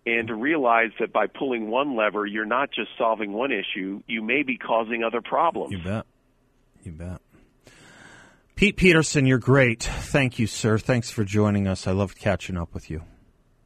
And 0.05 0.27
to 0.27 0.35
realize 0.35 0.91
that 0.99 1.13
by 1.13 1.27
pulling 1.27 1.69
one 1.69 1.95
lever, 1.95 2.25
you're 2.25 2.45
not 2.45 2.71
just 2.71 2.89
solving 2.97 3.31
one 3.31 3.51
issue, 3.51 4.01
you 4.05 4.21
may 4.21 4.43
be 4.43 4.57
causing 4.57 5.03
other 5.03 5.21
problems. 5.21 5.71
You 5.71 5.81
bet. 5.81 6.05
You 6.83 6.91
bet. 6.91 7.21
Pete 8.55 8.75
Peterson, 8.75 9.25
you're 9.25 9.39
great. 9.39 9.83
Thank 9.83 10.39
you, 10.39 10.47
sir. 10.47 10.77
Thanks 10.77 11.09
for 11.09 11.23
joining 11.23 11.67
us. 11.67 11.87
I 11.87 11.91
loved 11.91 12.19
catching 12.19 12.57
up 12.57 12.73
with 12.73 12.89
you. 12.89 13.01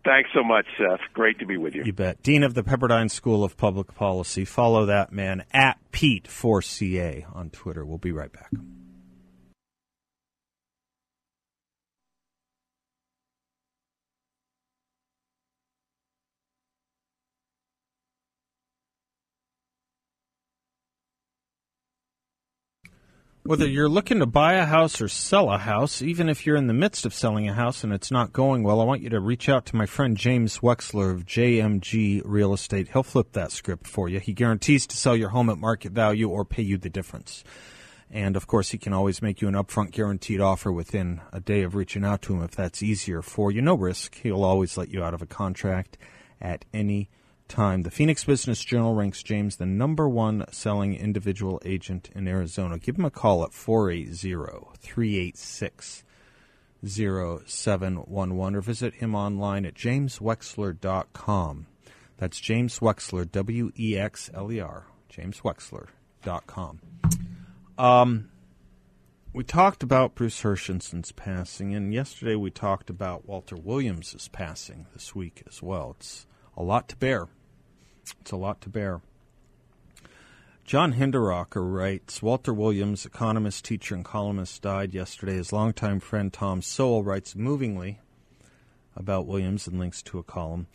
Thanks 0.05 0.29
so 0.33 0.41
much, 0.43 0.65
Seth. 0.77 1.01
Great 1.13 1.37
to 1.39 1.45
be 1.45 1.57
with 1.57 1.75
you. 1.75 1.83
You 1.83 1.91
bet. 1.91 2.23
Dean 2.23 2.43
of 2.43 2.53
the 2.53 2.63
Pepperdine 2.63 3.11
School 3.11 3.43
of 3.43 3.57
Public 3.57 3.93
Policy. 3.93 4.45
Follow 4.45 4.85
that 4.85 5.11
man 5.11 5.43
at 5.51 5.79
Pete4CA 5.91 7.35
on 7.35 7.49
Twitter. 7.49 7.83
We'll 7.83 7.97
be 7.97 8.13
right 8.13 8.31
back. 8.31 8.49
Whether 23.47 23.65
mm. 23.65 23.71
you're 23.71 23.87
looking 23.87 24.19
to 24.19 24.25
buy 24.25 24.55
a 24.55 24.65
house 24.65 24.99
or 24.99 25.07
sell 25.07 25.49
a 25.49 25.57
house, 25.57 26.01
even 26.01 26.27
if 26.27 26.45
you're 26.45 26.57
in 26.57 26.67
the 26.67 26.73
midst 26.73 27.05
of 27.05 27.13
selling 27.13 27.47
a 27.47 27.53
house 27.53 27.81
and 27.81 27.93
it's 27.93 28.11
not 28.11 28.33
going 28.33 28.61
well, 28.61 28.81
I 28.81 28.83
want 28.83 29.01
you 29.01 29.09
to 29.11 29.21
reach 29.21 29.47
out 29.47 29.65
to 29.67 29.77
my 29.77 29.85
friend 29.85 30.17
James 30.17 30.59
Wexler 30.59 31.11
of 31.11 31.25
JMG 31.25 32.23
Real 32.25 32.53
Estate. 32.53 32.89
He'll 32.91 33.03
flip 33.03 33.31
that 33.31 33.53
script 33.53 33.87
for 33.87 34.09
you. 34.09 34.19
He 34.19 34.33
guarantees 34.33 34.85
to 34.87 34.97
sell 34.97 35.15
your 35.15 35.29
home 35.29 35.49
at 35.49 35.57
market 35.57 35.93
value 35.93 36.27
or 36.27 36.43
pay 36.43 36.61
you 36.61 36.77
the 36.77 36.89
difference. 36.89 37.45
And 38.11 38.35
of 38.35 38.47
course, 38.47 38.71
he 38.71 38.77
can 38.77 38.91
always 38.91 39.21
make 39.21 39.39
you 39.39 39.47
an 39.47 39.53
upfront 39.53 39.91
guaranteed 39.91 40.41
offer 40.41 40.69
within 40.69 41.21
a 41.31 41.39
day 41.39 41.61
of 41.63 41.73
reaching 41.73 42.03
out 42.03 42.21
to 42.23 42.33
him 42.33 42.43
if 42.43 42.51
that's 42.51 42.83
easier 42.83 43.21
for 43.21 43.49
you. 43.49 43.61
No 43.61 43.75
risk. 43.75 44.19
He'll 44.23 44.43
always 44.43 44.77
let 44.77 44.89
you 44.89 45.01
out 45.01 45.13
of 45.13 45.21
a 45.21 45.25
contract 45.25 45.97
at 46.41 46.65
any 46.73 47.09
time. 47.47 47.83
The 47.83 47.91
Phoenix 47.91 48.23
Business 48.23 48.63
Journal 48.63 48.93
ranks 48.93 49.23
James 49.23 49.55
the 49.55 49.65
number 49.65 50.07
one 50.07 50.45
selling 50.51 50.95
individual 50.95 51.61
agent 51.65 52.09
in 52.13 52.27
Arizona. 52.27 52.77
Give 52.77 52.97
him 52.97 53.05
a 53.05 53.11
call 53.11 53.43
at 53.43 53.53
480 53.53 54.77
386 54.79 56.03
0711 56.85 58.55
or 58.55 58.61
visit 58.61 58.95
him 58.95 59.15
online 59.15 59.65
at 59.65 59.73
jameswexler.com. 59.73 61.67
That's 62.17 62.39
James 62.39 62.79
Wexler, 62.79 63.31
W 63.31 63.71
E 63.77 63.97
X 63.97 64.29
L 64.33 64.51
E 64.51 64.59
R, 64.59 64.85
jameswexler.com. 65.11 66.79
Um, 67.77 68.29
we 69.33 69.43
talked 69.43 69.83
about 69.83 70.15
Bruce 70.15 70.41
Herschensohn's 70.41 71.11
passing, 71.11 71.75
and 71.75 71.93
yesterday 71.93 72.35
we 72.35 72.49
talked 72.49 72.89
about 72.89 73.27
Walter 73.27 73.55
Williams' 73.55 74.27
passing 74.31 74.87
this 74.93 75.13
week 75.13 75.43
as 75.47 75.61
well. 75.61 75.95
It's 75.99 76.25
a 76.55 76.63
lot 76.63 76.89
to 76.89 76.95
bear. 76.95 77.27
It's 78.21 78.31
a 78.31 78.37
lot 78.37 78.61
to 78.61 78.69
bear. 78.69 79.01
John 80.63 80.93
Hinderaker 80.95 81.63
writes 81.63 82.21
Walter 82.21 82.53
Williams, 82.53 83.05
economist, 83.05 83.63
teacher, 83.63 83.95
and 83.95 84.03
columnist, 84.03 84.61
died 84.61 84.93
yesterday. 84.93 85.35
His 85.35 85.53
longtime 85.53 86.01
friend 86.01 86.31
Tom 86.31 86.61
Sowell 86.61 87.03
writes 87.03 87.35
movingly 87.37 87.99
about 88.93 89.27
Williams 89.27 89.67
and 89.67 89.79
links 89.79 90.01
to 90.03 90.19
a 90.19 90.23
column, 90.23 90.67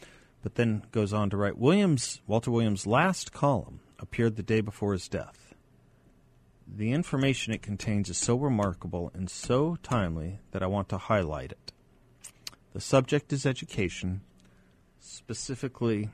but 0.43 0.55
then 0.55 0.85
goes 0.93 1.13
on 1.13 1.29
to 1.29 1.37
write 1.37 1.59
Williams, 1.59 2.23
Walter 2.27 2.51
Williams' 2.51 2.87
last 2.87 3.33
column 3.33 3.81
appeared 3.99 4.37
the 4.37 4.43
day 4.43 4.63
before 4.63 4.95
his 4.95 5.09
death. 5.09 5.55
The 6.67 6.93
information 6.93 7.53
it 7.53 7.61
contains 7.61 8.09
is 8.09 8.17
so 8.17 8.37
remarkable 8.37 9.11
and 9.13 9.29
so 9.29 9.77
timely 9.83 10.39
that 10.53 10.63
I 10.63 10.69
want 10.69 10.89
to 10.89 10.97
highlight 10.97 11.53
it. 11.53 11.73
The 12.73 12.81
subject 12.81 13.31
is 13.31 13.45
education, 13.45 14.23
specifically 15.01 16.09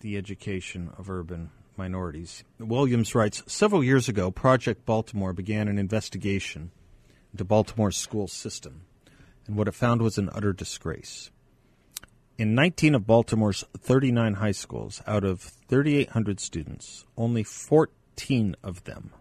the 0.00 0.16
education 0.16 0.90
of 0.98 1.10
urban 1.10 1.50
minorities. 1.76 2.44
Williams 2.58 3.14
writes 3.14 3.42
Several 3.46 3.82
years 3.82 4.08
ago, 4.08 4.30
Project 4.30 4.84
Baltimore 4.84 5.32
began 5.32 5.68
an 5.68 5.78
investigation 5.78 6.70
into 7.32 7.44
Baltimore's 7.44 7.96
school 7.96 8.28
system, 8.28 8.82
and 9.46 9.56
what 9.56 9.68
it 9.68 9.74
found 9.74 10.02
was 10.02 10.18
an 10.18 10.30
utter 10.34 10.52
disgrace. 10.52 11.30
In 12.36 12.54
19 12.54 12.94
of 12.94 13.06
Baltimore's 13.06 13.64
39 13.78 14.34
high 14.34 14.52
schools, 14.52 15.02
out 15.06 15.24
of 15.24 15.40
3,800 15.40 16.40
students, 16.40 17.04
only 17.16 17.42
14 17.42 18.56
of 18.62 18.84
them 18.84 19.12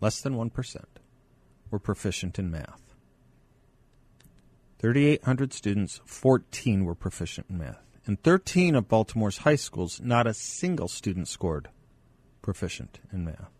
less 0.00 0.20
than 0.20 0.34
1%, 0.34 0.84
were 1.70 1.78
proficient 1.78 2.38
in 2.38 2.50
math. 2.50 2.94
3,800 4.78 5.52
students, 5.52 6.00
14 6.06 6.84
were 6.84 6.94
proficient 6.94 7.46
in 7.50 7.58
math. 7.58 7.89
In 8.06 8.16
13 8.16 8.74
of 8.74 8.88
Baltimore's 8.88 9.38
high 9.38 9.56
schools, 9.56 10.00
not 10.02 10.26
a 10.26 10.34
single 10.34 10.88
student 10.88 11.28
scored 11.28 11.68
proficient 12.42 12.98
in 13.12 13.24
math. 13.24 13.50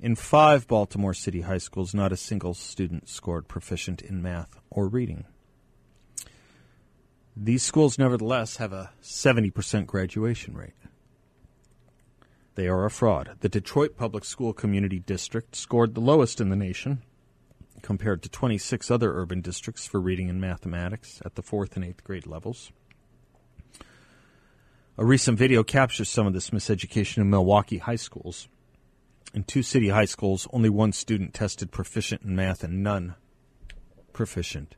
In 0.00 0.16
five 0.16 0.66
Baltimore 0.66 1.14
City 1.14 1.42
high 1.42 1.58
schools, 1.58 1.94
not 1.94 2.12
a 2.12 2.16
single 2.16 2.54
student 2.54 3.08
scored 3.08 3.46
proficient 3.46 4.02
in 4.02 4.22
math 4.22 4.58
or 4.70 4.88
reading. 4.88 5.24
These 7.36 7.62
schools, 7.62 7.98
nevertheless, 7.98 8.56
have 8.56 8.72
a 8.72 8.92
70% 9.02 9.86
graduation 9.86 10.54
rate. 10.56 10.74
They 12.54 12.68
are 12.68 12.84
a 12.84 12.90
fraud. 12.90 13.36
The 13.40 13.48
Detroit 13.48 13.96
Public 13.96 14.24
School 14.24 14.52
Community 14.52 15.00
District 15.00 15.56
scored 15.56 15.94
the 15.94 16.00
lowest 16.00 16.40
in 16.40 16.50
the 16.50 16.56
nation 16.56 17.02
compared 17.82 18.22
to 18.22 18.28
26 18.28 18.90
other 18.90 19.18
urban 19.18 19.40
districts 19.40 19.86
for 19.86 20.00
reading 20.00 20.30
and 20.30 20.40
mathematics 20.40 21.20
at 21.24 21.34
the 21.34 21.42
fourth 21.42 21.76
and 21.76 21.84
eighth 21.84 22.04
grade 22.04 22.26
levels. 22.26 22.70
A 24.96 25.04
recent 25.04 25.36
video 25.36 25.64
captures 25.64 26.08
some 26.08 26.28
of 26.28 26.34
this 26.34 26.50
miseducation 26.50 27.18
in 27.18 27.30
Milwaukee 27.30 27.78
high 27.78 27.96
schools. 27.96 28.46
In 29.34 29.42
two 29.42 29.64
city 29.64 29.88
high 29.88 30.04
schools, 30.04 30.46
only 30.52 30.68
one 30.68 30.92
student 30.92 31.34
tested 31.34 31.72
proficient 31.72 32.22
in 32.22 32.36
math 32.36 32.62
and 32.62 32.80
none 32.80 33.16
proficient 34.12 34.76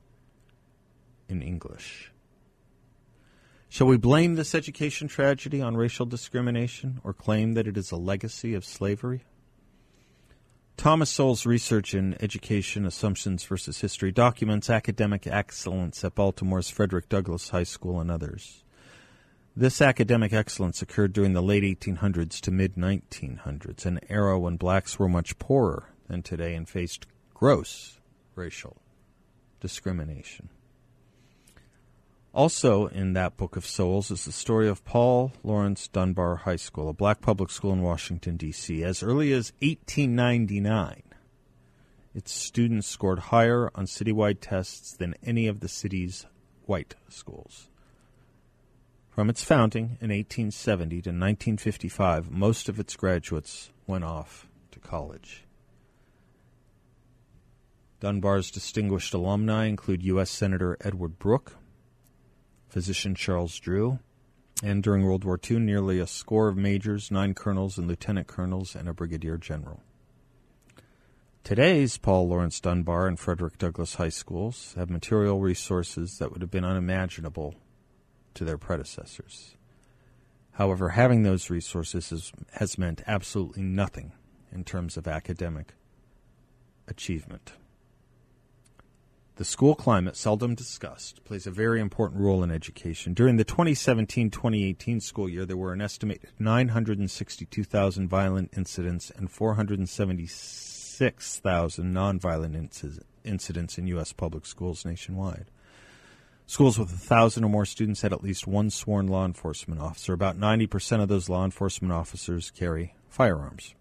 in 1.29 1.43
English. 1.43 2.13
Shall 3.69 3.89
we 3.89 3.99
blame 3.99 4.37
this 4.37 4.55
education 4.55 5.07
tragedy 5.07 5.61
on 5.61 5.77
racial 5.77 6.07
discrimination 6.07 6.99
or 7.05 7.13
claim 7.13 7.53
that 7.53 7.67
it 7.67 7.77
is 7.77 7.91
a 7.91 7.97
legacy 7.97 8.55
of 8.55 8.65
slavery? 8.65 9.25
Thomas 10.79 11.11
Sowell's 11.11 11.45
research 11.45 11.93
in 11.93 12.17
education 12.23 12.87
assumptions 12.87 13.45
versus 13.45 13.83
history 13.83 14.13
documents 14.13 14.71
academic 14.71 15.27
excellence 15.27 16.03
at 16.05 16.15
Baltimore's 16.15 16.71
Frederick 16.71 17.11
Douglass 17.11 17.51
High 17.51 17.65
School 17.65 18.01
and 18.01 18.11
others. 18.11 18.63
This 19.59 19.81
academic 19.81 20.35
excellence 20.35 20.83
occurred 20.83 21.15
during 21.15 21.33
the 21.33 21.41
late 21.41 21.63
1800s 21.63 22.41
to 22.43 22.51
mid 22.51 22.75
1900s, 22.75 23.87
an 23.87 24.01
era 24.07 24.39
when 24.39 24.59
blacks 24.59 24.99
were 24.99 25.09
much 25.09 25.39
poorer 25.39 25.95
than 26.09 26.23
today 26.23 26.55
and 26.55 26.69
faced 26.69 27.07
gross 27.33 27.99
racial 28.35 28.77
discrimination. 29.59 30.51
Also, 32.35 32.89
in 32.89 33.15
that 33.15 33.39
book 33.39 33.57
of 33.57 33.65
Sowell's 33.65 34.11
is 34.11 34.27
the 34.27 34.33
story 34.33 34.69
of 34.69 34.85
Paul 34.85 35.33
Laurence 35.43 35.89
Dunbar 35.89 36.37
High 36.37 36.57
School, 36.57 36.91
a 36.91 36.93
black 36.93 37.23
public 37.23 37.49
school 37.49 37.73
in 37.73 37.81
Washington, 37.81 38.37
D.C. 38.37 38.85
As 38.85 39.03
early 39.03 39.33
as 39.33 39.55
1899, 39.63 41.03
its 42.15 42.31
students 42.31 42.87
scored 42.87 43.21
higher 43.21 43.71
on 43.75 43.87
citywide 43.87 44.41
tests 44.43 44.93
than 44.95 45.15
any 45.23 45.47
of 45.47 45.61
the 45.61 45.69
city's 45.69 46.27
white 46.67 46.95
schools. 47.09 47.71
From 49.17 49.31
its 49.31 49.43
founding 49.43 49.97
in 50.03 50.11
1870 50.11 50.97
to 50.97 51.09
1955, 51.09 52.31
most 52.31 52.69
of 52.69 52.79
its 52.79 52.95
graduates 52.97 53.71
went 53.87 54.05
off 54.05 54.47
to 54.73 54.79
college. 54.79 55.47
Dunbar's 57.99 58.51
distinguished 58.51 59.15
alumni 59.15 59.69
include 59.69 60.03
U.S. 60.03 60.29
Senator 60.29 60.77
Edward 60.83 61.19
Brooke, 61.19 61.57
physician 62.69 63.15
Charles 63.15 63.59
Drew, 63.59 64.01
and 64.63 64.83
during 64.83 65.03
World 65.03 65.25
War 65.25 65.41
II, 65.51 65.61
nearly 65.61 65.99
a 65.99 66.07
score 66.07 66.49
of 66.49 66.59
majors, 66.59 67.11
nine 67.11 67.33
colonels 67.33 67.79
and 67.79 67.89
lieutenant 67.89 68.27
colonels, 68.27 68.77
and 68.77 68.87
a 68.87 68.93
brigadier 68.93 69.39
general. 69.39 69.83
Today's 71.43 71.97
Paul 71.97 72.29
Laurence 72.29 72.61
Dunbar 72.61 73.07
and 73.07 73.19
Frederick 73.19 73.57
Douglass 73.57 73.95
high 73.95 74.11
schools 74.11 74.75
have 74.77 74.91
material 74.91 75.41
resources 75.41 76.19
that 76.19 76.33
would 76.33 76.43
have 76.43 76.51
been 76.51 76.67
unimaginable 76.67 77.55
to 78.37 78.45
their 78.45 78.59
predecessors. 78.59 79.57
However, 80.53 80.91
having 80.91 81.23
those 81.23 81.51
resources 81.51 82.33
has, 82.53 82.79
meant 82.79 83.03
absolutely 83.07 83.63
nothing 83.63 84.13
in 84.51 84.65
terms 84.65 84.97
of 84.97 85.07
academic 85.07 85.75
achievement. 86.89 87.53
The 89.35 89.45
school 89.45 89.75
climate, 89.75 90.17
seldom 90.17 90.55
discussed, 90.55 91.23
plays 91.25 91.47
a 91.47 91.51
very 91.51 91.79
important 91.79 92.23
role 92.23 92.43
in 92.43 92.51
education. 92.51 93.13
During 93.13 93.37
the 93.37 93.45
2017 93.45 94.31
2018 94.31 95.01
school 95.01 95.29
year, 95.29 95.45
there 95.45 95.59
were 95.59 95.75
an 95.75 95.83
estimated 95.83 96.31
962,000 96.39 98.09
violent 98.09 98.55
incidents 98.57 99.13
and 99.15 99.31
476,000 99.31 101.93
nonviolent 101.93 103.03
incidents 103.25 103.77
in 103.77 103.87
U.S. 103.89 104.15
public 104.15 104.47
schools 104.47 104.87
nationwide. 104.87 105.51
Schools 106.49 106.79
with 106.79 106.93
a 106.93 106.97
thousand 106.97 107.43
or 107.45 107.49
more 107.49 107.65
students 107.65 108.03
had 108.03 108.13
at 108.13 108.23
least 108.23 108.47
one 108.47 108.71
sworn 108.71 109.09
law 109.09 109.25
enforcement 109.25 109.81
officer. 109.81 110.13
About 110.13 110.39
90% 110.39 111.03
of 111.03 111.09
those 111.09 111.29
law 111.29 111.45
enforcement 111.45 111.93
officers 111.93 112.51
carry 112.53 112.95
firearms. 113.09 113.75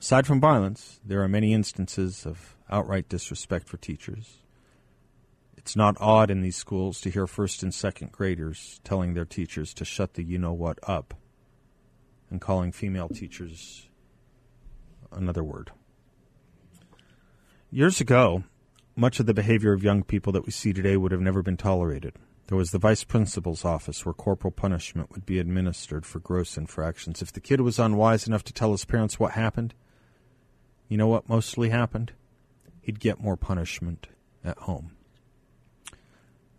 Aside 0.00 0.26
from 0.26 0.40
violence, 0.40 1.00
there 1.04 1.22
are 1.22 1.28
many 1.28 1.54
instances 1.54 2.26
of 2.26 2.56
outright 2.68 3.08
disrespect 3.08 3.68
for 3.68 3.76
teachers. 3.76 4.38
It's 5.56 5.76
not 5.76 5.96
odd 6.00 6.30
in 6.30 6.42
these 6.42 6.56
schools 6.56 7.00
to 7.02 7.10
hear 7.10 7.28
first 7.28 7.62
and 7.62 7.72
second 7.72 8.10
graders 8.10 8.80
telling 8.82 9.14
their 9.14 9.24
teachers 9.24 9.72
to 9.74 9.84
shut 9.84 10.14
the 10.14 10.24
you 10.24 10.38
know 10.38 10.52
what 10.52 10.78
up 10.82 11.14
and 12.28 12.40
calling 12.40 12.72
female 12.72 13.08
teachers 13.08 13.88
another 15.12 15.44
word. 15.44 15.70
Years 17.70 18.00
ago, 18.00 18.44
much 18.96 19.20
of 19.20 19.26
the 19.26 19.34
behavior 19.34 19.72
of 19.72 19.84
young 19.84 20.02
people 20.02 20.32
that 20.32 20.44
we 20.44 20.50
see 20.50 20.72
today 20.72 20.96
would 20.96 21.12
have 21.12 21.20
never 21.20 21.42
been 21.42 21.56
tolerated. 21.56 22.14
There 22.48 22.58
was 22.58 22.70
the 22.70 22.78
vice 22.78 23.04
principal's 23.04 23.64
office 23.64 24.04
where 24.04 24.12
corporal 24.12 24.52
punishment 24.52 25.10
would 25.12 25.26
be 25.26 25.38
administered 25.38 26.06
for 26.06 26.20
gross 26.20 26.56
infractions. 26.56 27.20
If 27.20 27.32
the 27.32 27.40
kid 27.40 27.60
was 27.60 27.78
unwise 27.78 28.26
enough 28.26 28.44
to 28.44 28.52
tell 28.52 28.72
his 28.72 28.84
parents 28.84 29.20
what 29.20 29.32
happened, 29.32 29.74
you 30.88 30.96
know 30.96 31.08
what 31.08 31.28
mostly 31.28 31.70
happened? 31.70 32.12
he'd 32.86 33.00
get 33.00 33.20
more 33.20 33.36
punishment 33.36 34.06
at 34.44 34.56
home. 34.58 34.92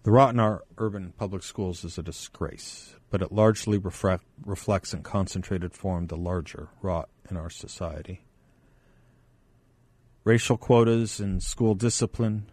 The 0.03 0.11
rot 0.11 0.33
in 0.33 0.41
our 0.41 0.65
urban 0.77 1.13
public 1.17 1.41
schools 1.41 1.85
is 1.85 1.97
a 1.97 2.03
disgrace, 2.03 2.95
but 3.09 3.21
it 3.21 3.31
largely 3.31 3.77
reflect, 3.77 4.25
reflects 4.45 4.93
in 4.93 5.03
concentrated 5.03 5.73
form 5.73 6.07
the 6.07 6.17
larger 6.17 6.67
rot 6.81 7.07
in 7.29 7.37
our 7.37 7.49
society. 7.49 8.25
Racial 10.27 10.57
quotas 10.57 11.21
and 11.21 11.41
school 11.41 11.73
discipline. 11.73 12.45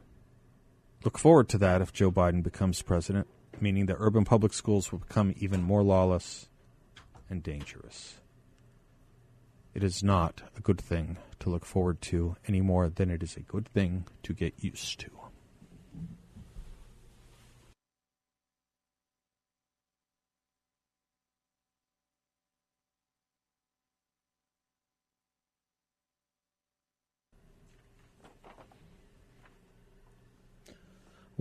Look 1.04 1.18
forward 1.18 1.48
to 1.48 1.58
that 1.58 1.82
if 1.82 1.92
Joe 1.92 2.12
Biden 2.12 2.40
becomes 2.40 2.80
president, 2.82 3.26
meaning 3.60 3.87
that 3.87 3.96
urban 3.98 4.24
public 4.24 4.52
schools 4.52 4.92
will 4.92 5.00
become 5.00 5.34
even 5.38 5.60
more 5.60 5.82
lawless 5.82 6.48
and 7.28 7.42
dangerous. 7.42 8.20
It 9.74 9.82
is 9.82 10.04
not 10.04 10.42
a 10.56 10.60
good 10.60 10.80
thing 10.80 11.16
to 11.40 11.50
look 11.50 11.64
forward 11.64 12.00
to 12.02 12.37
any 12.46 12.60
more 12.60 12.88
than 12.88 13.10
it 13.10 13.24
is 13.24 13.37
a 13.37 13.40
good 13.40 13.66
thing 13.66 14.06
to 14.22 14.32
get 14.32 14.54
used 14.62 15.00
to. 15.00 15.10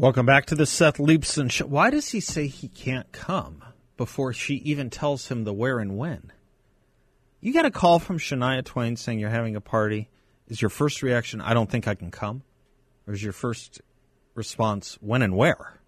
Welcome 0.03 0.25
back 0.25 0.47
to 0.47 0.55
the 0.55 0.65
Seth 0.65 0.97
Leibsohn 0.97 1.49
show. 1.49 1.65
Why 1.65 1.89
does 1.89 2.09
he 2.09 2.19
say 2.19 2.47
he 2.47 2.67
can't 2.67 3.09
come 3.13 3.63
before 3.95 4.33
she 4.33 4.55
even 4.55 4.89
tells 4.89 5.29
him 5.29 5.45
the 5.45 5.53
where 5.53 5.79
and 5.79 5.97
when? 5.97 6.33
You 7.39 7.53
get 7.53 7.63
a 7.63 7.71
call 7.71 7.99
from 7.99 8.19
Shania 8.19 8.65
Twain 8.65 8.97
saying 8.97 9.19
you're 9.19 9.29
having 9.29 9.55
a 9.55 9.61
party. 9.61 10.09
Is 10.49 10.61
your 10.61 10.67
first 10.67 11.03
reaction, 11.03 11.39
I 11.39 11.53
don't 11.53 11.71
think 11.71 11.87
I 11.87 11.95
can 11.95 12.11
come? 12.11 12.43
Or 13.07 13.13
is 13.13 13.23
your 13.23 13.31
first 13.31 13.79
response, 14.35 14.97
when 14.99 15.21
and 15.21 15.37
where? 15.37 15.79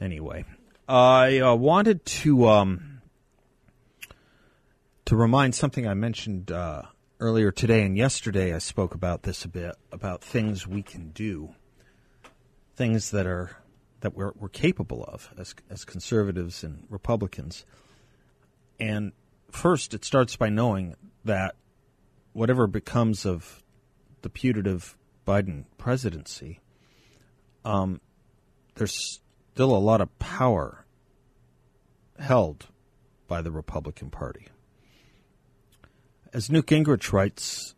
Anyway, 0.00 0.44
I 0.88 1.38
uh, 1.38 1.54
wanted 1.54 2.04
to 2.04 2.48
um, 2.48 3.00
to 5.04 5.14
remind 5.14 5.54
something 5.54 5.86
I 5.86 5.94
mentioned 5.94 6.50
uh, 6.50 6.82
earlier 7.20 7.52
today 7.52 7.84
and 7.84 7.96
yesterday. 7.96 8.52
I 8.52 8.58
spoke 8.58 8.92
about 8.92 9.22
this 9.22 9.44
a 9.44 9.48
bit 9.48 9.76
about 9.92 10.24
things 10.24 10.66
we 10.66 10.82
can 10.82 11.10
do 11.10 11.54
things 12.80 13.10
that 13.10 13.26
are 13.26 13.50
that 14.00 14.16
we're, 14.16 14.32
we're 14.38 14.48
capable 14.48 15.04
of 15.04 15.28
as 15.36 15.54
as 15.68 15.84
conservatives 15.84 16.64
and 16.64 16.86
Republicans. 16.88 17.66
And 18.80 19.12
first, 19.50 19.92
it 19.92 20.02
starts 20.02 20.34
by 20.34 20.48
knowing 20.48 20.96
that 21.26 21.56
whatever 22.32 22.66
becomes 22.66 23.26
of 23.26 23.62
the 24.22 24.30
putative 24.30 24.96
Biden 25.26 25.66
presidency, 25.76 26.60
um, 27.66 28.00
there's 28.76 29.20
still 29.52 29.76
a 29.76 29.84
lot 29.90 30.00
of 30.00 30.18
power 30.18 30.86
held 32.18 32.68
by 33.28 33.42
the 33.42 33.50
Republican 33.50 34.08
Party. 34.08 34.48
As 36.32 36.50
Newt 36.50 36.64
Gingrich 36.64 37.12
writes, 37.12 37.74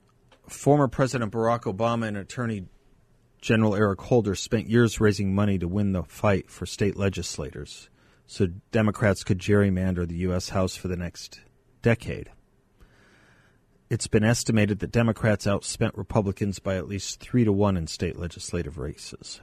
former 0.49 0.87
President 0.87 1.33
Barack 1.33 1.63
Obama 1.63 2.07
and 2.07 2.17
Attorney 2.17 2.67
General 3.43 3.75
Eric 3.75 4.01
Holder 4.03 4.37
spent 4.37 4.71
years 4.71 5.01
raising 5.01 5.35
money 5.35 5.59
to 5.59 5.67
win 5.67 5.93
the 5.93 6.05
fight 6.05 6.49
for 6.49 6.65
state 6.65 6.97
legislators 6.97 7.91
so 8.25 8.47
Democrats 8.71 9.25
could 9.25 9.41
gerrymander 9.41 10.07
the 10.07 10.17
U.S. 10.19 10.51
House 10.51 10.77
for 10.77 10.87
the 10.87 10.97
next 10.97 11.41
decade. 11.83 12.31
It's 13.91 14.07
been 14.07 14.25
estimated 14.25 14.79
that 14.79 14.93
Democrats 14.93 15.45
outspent 15.45 15.97
Republicans 15.97 16.61
by 16.61 16.77
at 16.77 16.89
least 16.89 17.21
three 17.21 17.45
to 17.45 17.53
one 17.53 17.77
in 17.77 17.89
state 17.89 18.17
legislative 18.17 18.79
races. 18.79 19.41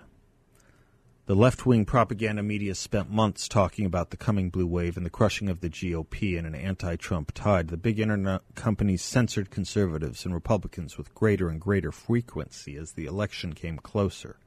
The 1.29 1.35
left 1.35 1.63
wing 1.63 1.85
propaganda 1.85 2.41
media 2.41 2.73
spent 2.73 3.11
months 3.11 3.47
talking 3.47 3.85
about 3.85 4.09
the 4.09 4.17
coming 4.17 4.49
blue 4.49 4.65
wave 4.65 4.97
and 4.97 5.05
the 5.05 5.11
crushing 5.11 5.47
of 5.47 5.59
the 5.59 5.69
GOP 5.69 6.35
in 6.35 6.43
an 6.43 6.55
anti 6.55 6.95
Trump 6.95 7.33
tide. 7.35 7.67
The 7.67 7.77
big 7.77 7.99
internet 7.99 8.41
companies 8.55 9.03
censored 9.03 9.51
conservatives 9.51 10.25
and 10.25 10.33
Republicans 10.33 10.97
with 10.97 11.13
greater 11.13 11.47
and 11.47 11.61
greater 11.61 11.91
frequency 11.91 12.75
as 12.77 12.93
the 12.93 13.05
election 13.05 13.53
came 13.53 13.77
closer. 13.77 14.37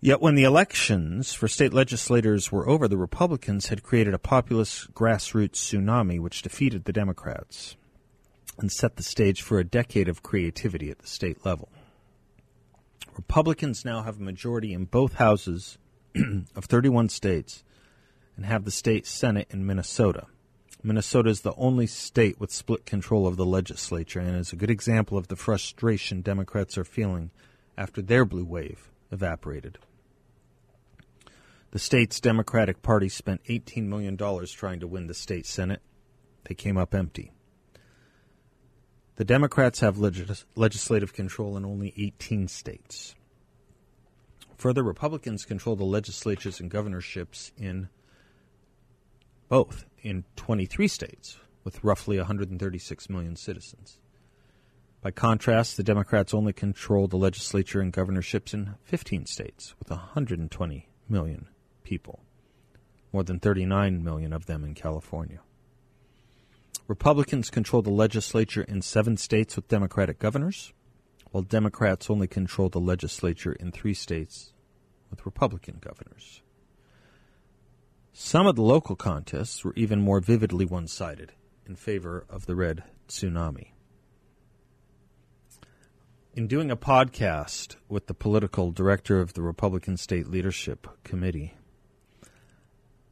Yet 0.00 0.20
when 0.20 0.34
the 0.34 0.42
elections 0.42 1.32
for 1.32 1.46
state 1.46 1.72
legislators 1.72 2.50
were 2.50 2.68
over, 2.68 2.88
the 2.88 2.98
Republicans 2.98 3.68
had 3.68 3.84
created 3.84 4.14
a 4.14 4.18
populist 4.18 4.92
grassroots 4.92 5.52
tsunami 5.52 6.18
which 6.18 6.42
defeated 6.42 6.84
the 6.84 6.92
Democrats 6.92 7.76
and 8.58 8.72
set 8.72 8.96
the 8.96 9.04
stage 9.04 9.40
for 9.40 9.60
a 9.60 9.64
decade 9.64 10.08
of 10.08 10.24
creativity 10.24 10.90
at 10.90 10.98
the 10.98 11.06
state 11.06 11.46
level. 11.46 11.68
Republicans 13.16 13.84
now 13.84 14.02
have 14.02 14.18
a 14.18 14.22
majority 14.22 14.72
in 14.72 14.86
both 14.86 15.14
houses 15.14 15.78
of 16.56 16.64
31 16.64 17.08
states 17.08 17.62
and 18.36 18.46
have 18.46 18.64
the 18.64 18.70
state 18.70 19.06
Senate 19.06 19.48
in 19.50 19.66
Minnesota. 19.66 20.26
Minnesota 20.82 21.30
is 21.30 21.42
the 21.42 21.54
only 21.54 21.86
state 21.86 22.40
with 22.40 22.50
split 22.50 22.84
control 22.84 23.26
of 23.26 23.36
the 23.36 23.46
legislature 23.46 24.18
and 24.18 24.36
is 24.36 24.52
a 24.52 24.56
good 24.56 24.70
example 24.70 25.16
of 25.16 25.28
the 25.28 25.36
frustration 25.36 26.22
Democrats 26.22 26.76
are 26.76 26.84
feeling 26.84 27.30
after 27.76 28.02
their 28.02 28.24
blue 28.24 28.44
wave 28.44 28.90
evaporated. 29.12 29.78
The 31.70 31.78
state's 31.78 32.20
Democratic 32.20 32.82
Party 32.82 33.08
spent 33.08 33.44
$18 33.44 33.84
million 33.84 34.16
trying 34.16 34.80
to 34.80 34.86
win 34.86 35.06
the 35.06 35.14
state 35.14 35.46
Senate. 35.46 35.80
They 36.44 36.54
came 36.54 36.76
up 36.76 36.94
empty. 36.94 37.32
The 39.22 39.26
Democrats 39.26 39.78
have 39.78 39.98
legis- 39.98 40.44
legislative 40.56 41.12
control 41.12 41.56
in 41.56 41.64
only 41.64 41.94
18 41.96 42.48
states. 42.48 43.14
Further, 44.56 44.82
Republicans 44.82 45.44
control 45.44 45.76
the 45.76 45.84
legislatures 45.84 46.58
and 46.58 46.68
governorships 46.68 47.52
in 47.56 47.88
both 49.48 49.84
in 50.02 50.24
23 50.34 50.88
states 50.88 51.38
with 51.62 51.84
roughly 51.84 52.16
136 52.16 53.08
million 53.08 53.36
citizens. 53.36 54.00
By 55.02 55.12
contrast, 55.12 55.76
the 55.76 55.84
Democrats 55.84 56.34
only 56.34 56.52
control 56.52 57.06
the 57.06 57.16
legislature 57.16 57.80
and 57.80 57.92
governorships 57.92 58.52
in 58.52 58.74
15 58.82 59.26
states 59.26 59.76
with 59.78 59.88
120 59.90 60.88
million 61.08 61.46
people, 61.84 62.24
more 63.12 63.22
than 63.22 63.38
39 63.38 64.02
million 64.02 64.32
of 64.32 64.46
them 64.46 64.64
in 64.64 64.74
California. 64.74 65.38
Republicans 66.88 67.50
control 67.50 67.82
the 67.82 67.90
legislature 67.90 68.62
in 68.62 68.82
seven 68.82 69.16
states 69.16 69.56
with 69.56 69.68
Democratic 69.68 70.18
governors, 70.18 70.72
while 71.30 71.42
Democrats 71.42 72.10
only 72.10 72.26
control 72.26 72.68
the 72.68 72.80
legislature 72.80 73.52
in 73.52 73.70
three 73.70 73.94
states 73.94 74.52
with 75.10 75.24
Republican 75.24 75.78
governors. 75.80 76.42
Some 78.12 78.46
of 78.46 78.56
the 78.56 78.62
local 78.62 78.96
contests 78.96 79.64
were 79.64 79.72
even 79.74 80.00
more 80.00 80.20
vividly 80.20 80.66
one 80.66 80.86
sided 80.86 81.32
in 81.66 81.76
favor 81.76 82.26
of 82.28 82.46
the 82.46 82.54
red 82.54 82.84
tsunami. 83.08 83.68
In 86.34 86.46
doing 86.46 86.70
a 86.70 86.76
podcast 86.76 87.76
with 87.88 88.06
the 88.06 88.14
political 88.14 88.70
director 88.70 89.20
of 89.20 89.34
the 89.34 89.42
Republican 89.42 89.96
State 89.96 90.28
Leadership 90.28 90.86
Committee, 91.04 91.54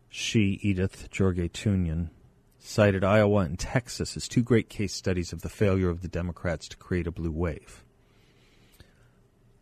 she, 0.09 0.59
Edith 0.63 1.09
Jorge-Tuñón, 1.17 2.11
cited 2.61 3.03
Iowa 3.03 3.39
and 3.39 3.59
Texas 3.59 4.17
as 4.17 4.29
two 4.29 4.43
great 4.43 4.69
case 4.69 4.95
studies 4.95 5.33
of 5.33 5.43
the 5.43 5.49
failure 5.49 5.89
of 5.89 6.03
the 6.03 6.09
Democrats 6.09 6.69
to 6.69 6.77
create 6.77 7.07
a 7.07 7.13
blue 7.13 7.33
wave. 7.33 7.85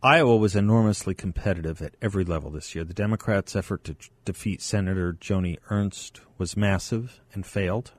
Iowa 0.02 0.36
was 0.36 0.54
enormously 0.54 1.14
competitive 1.14 1.82
at 1.82 1.96
every 2.00 2.24
level 2.24 2.50
this 2.50 2.74
year. 2.74 2.84
The 2.84 2.94
Democrats' 2.94 3.56
effort 3.56 3.82
to 3.84 3.96
defeat 4.24 4.62
Senator 4.62 5.12
Joni 5.12 5.58
Ernst 5.70 6.20
was 6.36 6.56
massive 6.56 7.20
and 7.32 7.44
failed. 7.44 7.92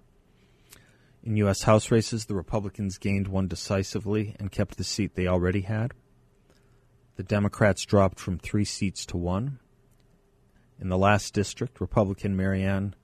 In 1.24 1.36
U.S. 1.38 1.64
House 1.64 1.92
races, 1.92 2.26
the 2.26 2.36
Republicans 2.36 2.98
gained 2.98 3.28
one 3.28 3.50
decisively 3.50 4.36
and 4.40 4.52
kept 4.52 4.78
the 4.78 4.86
seat 4.86 5.16
they 5.16 5.28
already 5.28 5.62
had. 5.62 5.94
The 7.18 7.24
Democrats 7.24 7.84
dropped 7.84 8.18
from 8.18 8.40
three 8.40 8.64
seats 8.64 9.06
to 9.08 9.18
one. 9.18 9.60
In 10.80 10.88
the 10.88 10.98
last 10.98 11.34
district, 11.34 11.82
Republican 11.82 12.38
Marianne 12.38 12.96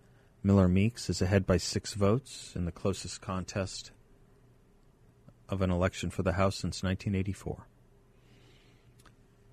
Miller 0.45 0.67
Meeks 0.67 1.09
is 1.09 1.23
ahead 1.23 1.47
by 1.47 1.57
six 1.57 1.95
votes 1.95 2.51
in 2.55 2.65
the 2.65 2.71
closest 2.71 3.19
contest 3.19 3.89
of 5.49 5.63
an 5.63 5.71
election 5.71 6.11
for 6.11 6.21
the 6.21 6.33
House 6.33 6.55
since 6.55 6.83
1984. 6.83 7.65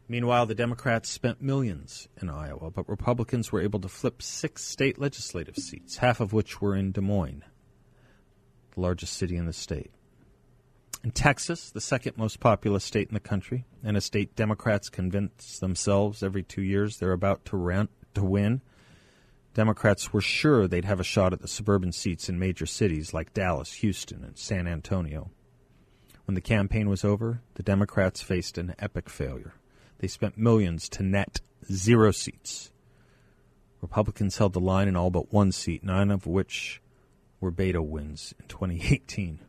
Meanwhile, 0.07 0.45
the 0.45 0.55
Democrats 0.55 1.09
spent 1.09 1.41
millions 1.41 2.09
in 2.21 2.29
Iowa, 2.29 2.71
but 2.71 2.87
Republicans 2.91 3.51
were 3.51 3.63
able 3.63 3.81
to 3.81 3.89
flip 3.89 4.21
six 4.21 4.65
state 4.67 4.99
legislative 4.99 5.57
seats, 5.57 5.97
half 5.97 6.21
of 6.21 6.35
which 6.35 6.61
were 6.61 6.77
in 6.77 6.93
Des 6.93 7.01
Moines, 7.01 7.45
the 8.75 8.81
largest 8.83 9.15
city 9.15 9.37
in 9.39 9.47
the 9.47 9.55
state. 9.55 9.93
In 11.03 11.11
Texas, 11.11 11.71
the 11.71 11.81
second 11.81 12.19
most 12.19 12.39
populous 12.39 12.85
state 12.85 13.09
in 13.09 13.15
the 13.15 13.21
country, 13.21 13.65
and 13.83 13.97
a 13.97 14.03
state 14.03 14.37
Democrats 14.37 14.91
convince 14.91 15.59
themselves 15.59 16.23
every 16.23 16.43
two 16.43 16.61
years 16.61 16.99
they're 16.99 17.13
about 17.13 17.47
to, 17.47 17.57
rent, 17.57 17.89
to 18.13 18.23
win, 18.23 18.61
Democrats 19.55 20.13
were 20.13 20.21
sure 20.21 20.67
they'd 20.67 20.85
have 20.85 21.01
a 21.01 21.05
shot 21.05 21.33
at 21.33 21.41
the 21.41 21.49
suburban 21.49 21.93
seats 21.93 22.29
in 22.29 22.39
major 22.39 22.67
cities 22.67 23.13
like 23.13 23.35
Dallas, 23.35 23.75
Houston, 23.75 24.25
and 24.25 24.39
San 24.39 24.67
Antonio. 24.67 25.31
When 26.25 26.35
the 26.35 26.41
campaign 26.41 26.89
was 26.89 27.05
over, 27.05 27.43
the 27.55 27.63
Democrats 27.63 28.23
faced 28.23 28.57
an 28.57 28.75
epic 28.79 29.11
failure. 29.11 29.55
They 29.99 30.09
spent 30.09 30.39
millions 30.39 30.89
to 30.91 31.03
net 31.03 31.41
zero 31.71 32.13
seats. 32.13 32.71
Republicans 33.81 34.39
held 34.39 34.53
the 34.53 34.61
line 34.61 34.89
in 34.89 34.97
all 34.97 35.11
but 35.11 35.33
one 35.33 35.53
seat, 35.53 35.85
nine 35.85 36.11
of 36.11 36.27
which 36.27 36.81
were 37.41 37.53
Beto 37.53 37.85
wins 37.85 38.33
in 38.41 38.47
2018. 38.47 39.41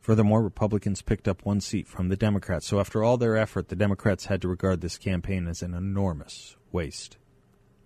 Furthermore, 0.00 0.42
Republicans 0.42 1.02
picked 1.02 1.28
up 1.28 1.44
one 1.44 1.60
seat 1.60 1.86
from 1.86 2.08
the 2.08 2.16
Democrats. 2.16 2.66
So, 2.66 2.80
after 2.80 3.04
all 3.04 3.16
their 3.16 3.36
effort, 3.36 3.68
the 3.68 3.76
Democrats 3.76 4.26
had 4.26 4.42
to 4.42 4.48
regard 4.48 4.80
this 4.80 4.98
campaign 4.98 5.46
as 5.46 5.62
an 5.62 5.74
enormous 5.74 6.56
waste 6.72 7.16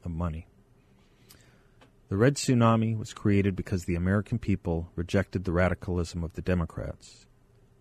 of 0.05 0.11
money. 0.11 0.47
The 2.15 2.21
Red 2.21 2.37
Tsunami 2.37 2.97
was 2.97 3.13
created 3.13 3.57
because 3.57 3.87
the 3.87 3.97
American 3.97 4.39
people 4.39 4.89
rejected 4.95 5.43
the 5.43 5.51
radicalism 5.51 6.23
of 6.23 6.35
the 6.35 6.43
Democrats, 6.43 7.27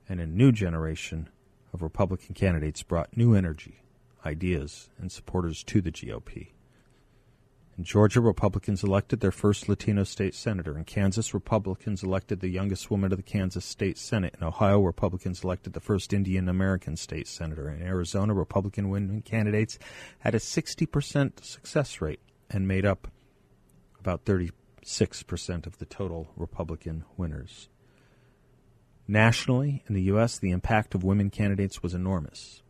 and 0.09 0.19
a 0.19 0.25
new 0.25 0.51
generation 0.51 1.29
of 1.71 1.83
Republican 1.83 2.33
candidates 2.33 2.81
brought 2.81 3.15
new 3.15 3.35
energy, 3.35 3.83
ideas, 4.25 4.89
and 4.97 5.11
supporters 5.11 5.63
to 5.65 5.81
the 5.81 5.91
GOP. 5.91 6.47
In 7.77 7.83
Georgia, 7.83 8.21
Republicans 8.21 8.83
elected 8.83 9.19
their 9.19 9.31
first 9.31 9.69
Latino 9.69 10.03
state 10.03 10.33
senator. 10.33 10.75
In 10.79 10.83
Kansas, 10.83 11.35
Republicans 11.35 12.01
elected 12.01 12.39
the 12.39 12.49
youngest 12.49 12.89
woman 12.89 13.11
to 13.11 13.15
the 13.15 13.21
Kansas 13.21 13.65
State 13.65 13.99
Senate. 13.99 14.33
In 14.39 14.43
Ohio, 14.43 14.81
Republicans 14.81 15.43
elected 15.43 15.73
the 15.73 15.79
first 15.79 16.11
Indian 16.11 16.49
American 16.49 16.97
state 16.97 17.27
senator. 17.27 17.69
In 17.69 17.83
Arizona, 17.83 18.33
Republican 18.33 18.89
women 18.89 19.21
candidates 19.21 19.77
had 20.17 20.33
a 20.33 20.39
60% 20.39 21.45
success 21.45 22.01
rate 22.01 22.19
and 22.49 22.67
made 22.67 22.83
up 22.83 23.09
about 24.03 24.25
36% 24.25 24.51
of 25.65 25.77
the 25.77 25.85
total 25.85 26.27
Republican 26.35 27.05
winners. 27.15 27.69
Nationally, 29.07 29.81
in 29.87 29.95
the 29.95 30.01
U.S., 30.03 30.37
the 30.37 30.51
impact 30.51 30.93
of 30.93 31.05
women 31.05 31.29
candidates 31.29 31.81
was 31.81 31.93
enormous. 31.93 32.61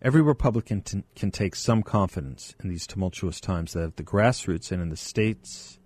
Every 0.00 0.22
Republican 0.22 0.80
t- 0.80 1.04
can 1.14 1.30
take 1.30 1.54
some 1.54 1.82
confidence 1.82 2.54
in 2.62 2.70
these 2.70 2.86
tumultuous 2.86 3.40
times 3.40 3.74
that 3.74 3.82
at 3.82 3.96
the 3.96 4.02
grassroots 4.02 4.72
and 4.72 4.80
in 4.80 4.88
the 4.88 4.96
states, 4.96 5.78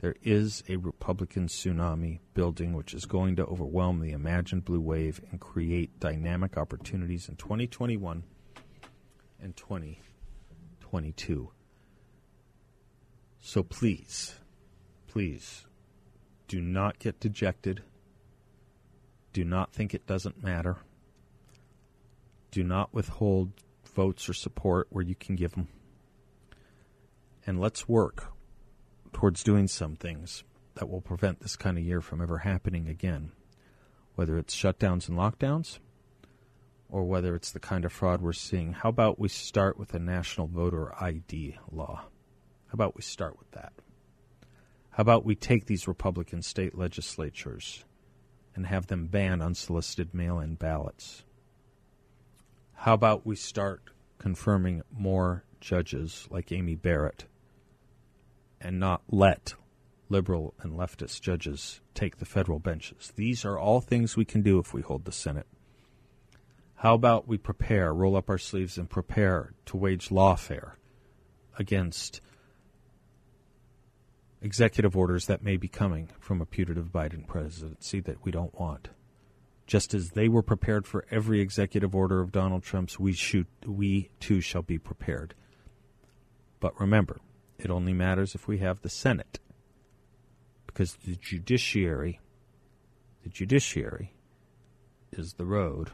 there 0.00 0.16
is 0.24 0.64
a 0.68 0.74
Republican 0.78 1.46
tsunami 1.46 2.18
building 2.34 2.72
which 2.72 2.94
is 2.94 3.04
going 3.04 3.36
to 3.36 3.46
overwhelm 3.46 4.00
the 4.00 4.10
imagined 4.10 4.64
blue 4.64 4.80
wave 4.80 5.20
and 5.30 5.40
create 5.40 6.00
dynamic 6.00 6.56
opportunities 6.56 7.28
in 7.28 7.36
2021 7.36 8.24
and 9.40 9.56
2022. 9.56 11.52
So 13.44 13.64
please, 13.64 14.36
please, 15.08 15.66
do 16.46 16.60
not 16.60 17.00
get 17.00 17.18
dejected. 17.18 17.82
Do 19.32 19.44
not 19.44 19.72
think 19.72 19.92
it 19.92 20.06
doesn't 20.06 20.42
matter. 20.42 20.76
Do 22.52 22.62
not 22.62 22.94
withhold 22.94 23.50
votes 23.96 24.28
or 24.28 24.32
support 24.32 24.86
where 24.90 25.04
you 25.04 25.16
can 25.16 25.34
give 25.34 25.52
them. 25.52 25.66
And 27.44 27.60
let's 27.60 27.88
work 27.88 28.32
towards 29.12 29.42
doing 29.42 29.66
some 29.66 29.96
things 29.96 30.44
that 30.76 30.88
will 30.88 31.00
prevent 31.00 31.40
this 31.40 31.56
kind 31.56 31.76
of 31.76 31.84
year 31.84 32.00
from 32.00 32.22
ever 32.22 32.38
happening 32.38 32.88
again, 32.88 33.32
whether 34.14 34.38
it's 34.38 34.54
shutdowns 34.54 35.08
and 35.08 35.18
lockdowns 35.18 35.80
or 36.88 37.02
whether 37.02 37.34
it's 37.34 37.50
the 37.50 37.60
kind 37.60 37.84
of 37.84 37.92
fraud 37.92 38.22
we're 38.22 38.32
seeing. 38.32 38.72
How 38.72 38.90
about 38.90 39.18
we 39.18 39.28
start 39.28 39.78
with 39.80 39.94
a 39.94 39.98
national 39.98 40.46
voter 40.46 40.94
ID 41.02 41.56
law? 41.72 42.04
How 42.72 42.76
about 42.76 42.96
we 42.96 43.02
start 43.02 43.38
with 43.38 43.50
that? 43.50 43.74
How 44.92 45.02
about 45.02 45.26
we 45.26 45.34
take 45.34 45.66
these 45.66 45.86
Republican 45.86 46.40
state 46.40 46.74
legislatures 46.74 47.84
and 48.54 48.66
have 48.66 48.86
them 48.86 49.08
ban 49.08 49.42
unsolicited 49.42 50.14
mail 50.14 50.40
in 50.40 50.54
ballots? 50.54 51.22
How 52.72 52.94
about 52.94 53.26
we 53.26 53.36
start 53.36 53.90
confirming 54.16 54.80
more 54.90 55.44
judges 55.60 56.26
like 56.30 56.50
Amy 56.50 56.74
Barrett 56.74 57.26
and 58.58 58.80
not 58.80 59.02
let 59.10 59.52
liberal 60.08 60.54
and 60.62 60.72
leftist 60.72 61.20
judges 61.20 61.82
take 61.92 62.16
the 62.16 62.24
federal 62.24 62.58
benches? 62.58 63.12
These 63.16 63.44
are 63.44 63.58
all 63.58 63.82
things 63.82 64.16
we 64.16 64.24
can 64.24 64.40
do 64.40 64.58
if 64.58 64.72
we 64.72 64.80
hold 64.80 65.04
the 65.04 65.12
Senate. 65.12 65.46
How 66.76 66.94
about 66.94 67.28
we 67.28 67.36
prepare, 67.36 67.92
roll 67.92 68.16
up 68.16 68.30
our 68.30 68.38
sleeves, 68.38 68.78
and 68.78 68.88
prepare 68.88 69.52
to 69.66 69.76
wage 69.76 70.08
lawfare 70.08 70.76
against 71.58 72.22
executive 74.42 74.96
orders 74.96 75.26
that 75.26 75.42
may 75.42 75.56
be 75.56 75.68
coming 75.68 76.10
from 76.18 76.40
a 76.40 76.46
putative 76.46 76.92
Biden 76.92 77.26
presidency 77.26 78.00
that 78.00 78.24
we 78.24 78.32
don't 78.32 78.58
want? 78.58 78.88
Just 79.66 79.94
as 79.94 80.10
they 80.10 80.28
were 80.28 80.42
prepared 80.42 80.86
for 80.86 81.06
every 81.10 81.40
executive 81.40 81.94
order 81.94 82.20
of 82.20 82.32
Donald 82.32 82.62
Trump's, 82.62 82.98
we, 82.98 83.12
shoot, 83.12 83.46
we 83.64 84.10
too 84.20 84.40
shall 84.40 84.62
be 84.62 84.78
prepared. 84.78 85.34
But 86.60 86.78
remember, 86.80 87.20
it 87.58 87.70
only 87.70 87.92
matters 87.92 88.34
if 88.34 88.48
we 88.48 88.58
have 88.58 88.82
the 88.82 88.90
Senate. 88.90 89.38
Because 90.66 90.96
the 91.04 91.16
judiciary, 91.16 92.20
the 93.22 93.28
judiciary 93.28 94.14
is 95.12 95.34
the 95.34 95.44
road 95.44 95.90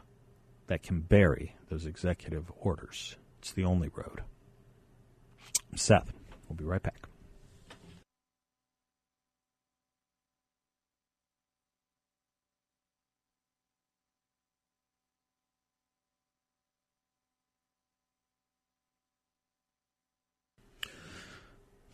that 0.67 0.83
can 0.83 1.01
bury 1.01 1.55
those 1.69 1.85
executive 1.85 2.51
orders. 2.59 3.17
It's 3.39 3.51
the 3.51 3.65
only 3.65 3.89
road. 3.89 4.21
Seth, 5.75 6.11
we'll 6.47 6.55
be 6.55 6.63
right 6.63 6.81
back. 6.81 7.08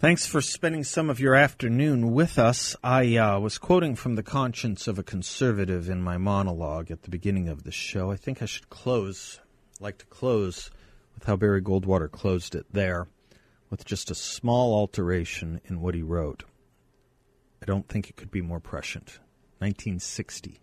Thanks 0.06 0.28
for 0.28 0.40
spending 0.40 0.84
some 0.84 1.10
of 1.10 1.20
your 1.20 1.34
afternoon 1.34 2.14
with 2.14 2.38
us. 2.38 2.76
I 2.84 3.18
uh, 3.18 3.40
was 3.40 3.58
quoting 3.58 3.96
from 3.96 4.14
The 4.14 4.22
Conscience 4.22 4.88
of 4.88 5.00
a 5.00 5.04
Conservative 5.04 5.90
in 5.90 6.04
my 6.04 6.16
monologue 6.20 6.92
at 6.92 7.02
the 7.02 7.10
beginning 7.10 7.50
of 7.50 7.64
the 7.64 7.72
show. 7.72 8.12
I 8.12 8.16
think 8.16 8.40
I 8.40 8.46
should 8.46 8.70
close, 8.70 9.40
like 9.80 9.98
to 9.98 10.06
close 10.06 10.70
with 11.16 11.24
how 11.24 11.38
Barry 11.38 11.60
Goldwater 11.60 12.12
closed 12.12 12.54
it 12.54 12.68
there, 12.72 13.08
with 13.72 13.84
just 13.84 14.12
a 14.12 14.14
small 14.14 14.76
alteration 14.76 15.60
in 15.66 15.82
what 15.82 15.96
he 15.96 16.04
wrote. 16.04 16.44
I 17.64 17.66
don't 17.66 17.90
think 17.90 18.08
it 18.08 18.16
could 18.16 18.30
be 18.30 18.42
more 18.42 18.60
prescient. 18.60 19.18
1960. 19.58 20.60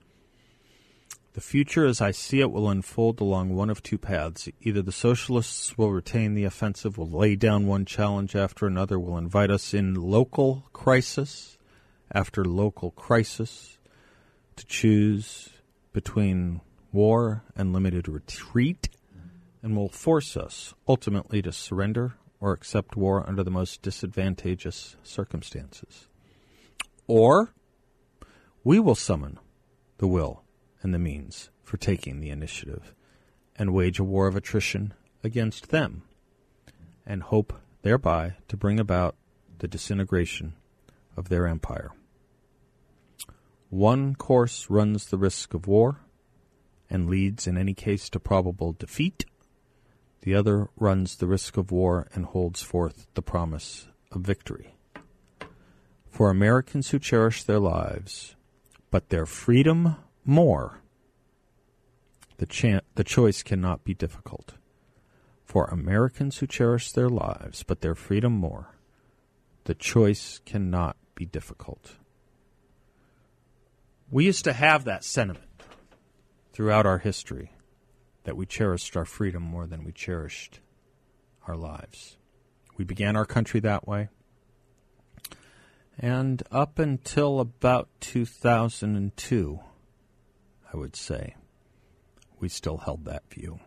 The 1.35 1.41
future, 1.41 1.87
as 1.87 2.03
I 2.03 2.11
see 2.11 2.41
it, 2.41 2.51
will 2.51 2.69
unfold 2.69 3.19
along 3.21 3.55
one 3.55 3.71
of 3.71 3.83
two 3.83 3.97
paths. 3.97 4.51
Either 4.61 4.83
the 4.83 4.93
socialists 4.93 5.79
will 5.79 5.91
retain 5.91 6.35
the 6.35 6.45
offensive, 6.45 6.99
will 6.99 7.09
lay 7.09 7.37
down 7.37 7.67
one 7.67 7.87
challenge 7.87 8.37
after 8.37 8.67
another, 8.67 8.99
will 8.99 9.17
invite 9.17 9.51
us 9.51 9.73
in 9.73 9.95
local 9.95 10.69
crisis 10.75 11.57
after 12.11 12.45
local 12.45 12.91
crisis 12.91 13.79
to 14.57 14.67
choose 14.67 15.49
between 15.95 16.61
war 16.93 17.45
and 17.57 17.73
limited 17.73 18.09
retreat, 18.09 18.91
and 19.63 19.75
will 19.75 19.89
force 19.89 20.37
us 20.37 20.75
ultimately 20.87 21.41
to 21.41 21.53
surrender 21.53 22.15
or 22.41 22.53
accept 22.53 22.95
war 22.95 23.27
under 23.27 23.43
the 23.43 23.51
most 23.51 23.81
disadvantageous 23.81 24.97
circumstances. 25.03 26.09
Or 27.07 27.55
we 28.65 28.79
will 28.79 28.95
summon 28.95 29.39
the 29.97 30.07
will 30.07 30.43
and 30.83 30.93
the 30.93 30.99
means 30.99 31.51
for 31.63 31.77
taking 31.77 32.21
the 32.21 32.31
initiative 32.31 32.95
and 33.57 33.73
wage 33.73 33.99
a 33.99 34.05
war 34.05 34.27
of 34.27 34.37
attrition 34.37 34.93
against 35.23 35.71
them 35.71 36.03
and 37.07 37.23
hope 37.23 37.53
thereby 37.83 38.35
to 38.49 38.57
bring 38.57 38.79
about 38.79 39.17
the 39.59 39.69
disintegration 39.69 40.55
of 41.17 41.29
their 41.29 41.47
empire. 41.47 41.93
One 43.71 44.15
course 44.15 44.69
runs 44.69 45.07
the 45.07 45.19
risk 45.19 45.55
of 45.55 45.67
war 45.67 46.01
and 46.91 47.09
leads 47.09 47.47
in 47.47 47.57
any 47.57 47.75
case 47.75 48.11
to 48.11 48.21
probable 48.21 48.73
defeat. 48.73 49.25
The 50.23 50.35
other 50.35 50.69
runs 50.77 51.17
the 51.17 51.27
risk 51.27 51.57
of 51.57 51.73
war 51.73 52.07
and 52.15 52.27
holds 52.27 52.63
forth 52.63 53.07
the 53.15 53.23
promise 53.23 53.89
of 54.11 54.21
victory. 54.23 54.75
For 56.11 56.29
Americans 56.29 56.91
who 56.91 56.99
cherish 56.99 57.45
their 57.45 57.59
lives, 57.59 58.37
but 58.91 59.09
their 59.09 59.25
freedom 59.25 59.97
more, 60.25 60.81
the, 62.39 62.47
cha- 62.47 62.81
the 62.95 63.05
choice 63.05 63.43
cannot 63.43 63.85
be 63.85 63.95
difficult. 63.95 64.55
For 65.45 65.67
Americans 65.67 66.39
who 66.39 66.47
cherish 66.47 66.93
their 66.93 67.09
lives, 67.09 67.63
but 67.63 67.81
their 67.81 67.95
freedom 67.95 68.33
more, 68.33 68.77
the 69.65 69.75
choice 69.75 70.41
cannot 70.45 70.97
be 71.15 71.27
difficult. 71.27 71.97
We 74.11 74.25
used 74.25 74.45
to 74.45 74.53
have 74.53 74.85
that 74.85 75.05
sentiment 75.05 75.63
throughout 76.53 76.87
our 76.87 76.99
history 76.99 77.53
that 78.25 78.37
we 78.37 78.47
cherished 78.47 78.97
our 78.97 79.05
freedom 79.05 79.43
more 79.43 79.67
than 79.67 79.85
we 79.85 79.93
cherished 79.93 80.61
our 81.47 81.57
lives. 81.57 82.17
We 82.77 82.85
began 82.85 83.17
our 83.17 83.25
country 83.25 83.61
that 83.61 83.87
way. 83.87 84.09
And 85.99 86.43
up 86.51 86.79
until 86.79 87.41
about 87.41 87.89
2002, 88.01 89.61
I 90.73 90.77
would 90.77 90.97
say, 90.97 91.37
we 92.41 92.49
still 92.49 92.79
held 92.79 93.05
that 93.05 93.23
view. 93.31 93.61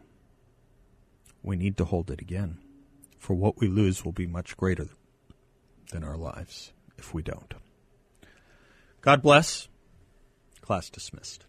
We 1.43 1.56
need 1.56 1.78
to 1.78 1.86
hold 1.86 2.10
it 2.10 2.22
again, 2.22 2.58
for 3.18 3.36
what 3.36 3.60
we 3.60 3.68
lose 3.68 4.03
will 4.03 4.12
be 4.12 4.26
much 4.26 4.58
greater 4.58 4.88
than 5.91 6.03
our 6.03 6.18
lives 6.18 6.74
if 6.97 7.14
we 7.14 7.22
don't. 7.22 7.53
God 9.01 9.22
bless. 9.22 9.68
Class 10.62 10.89
dismissed. 10.89 11.45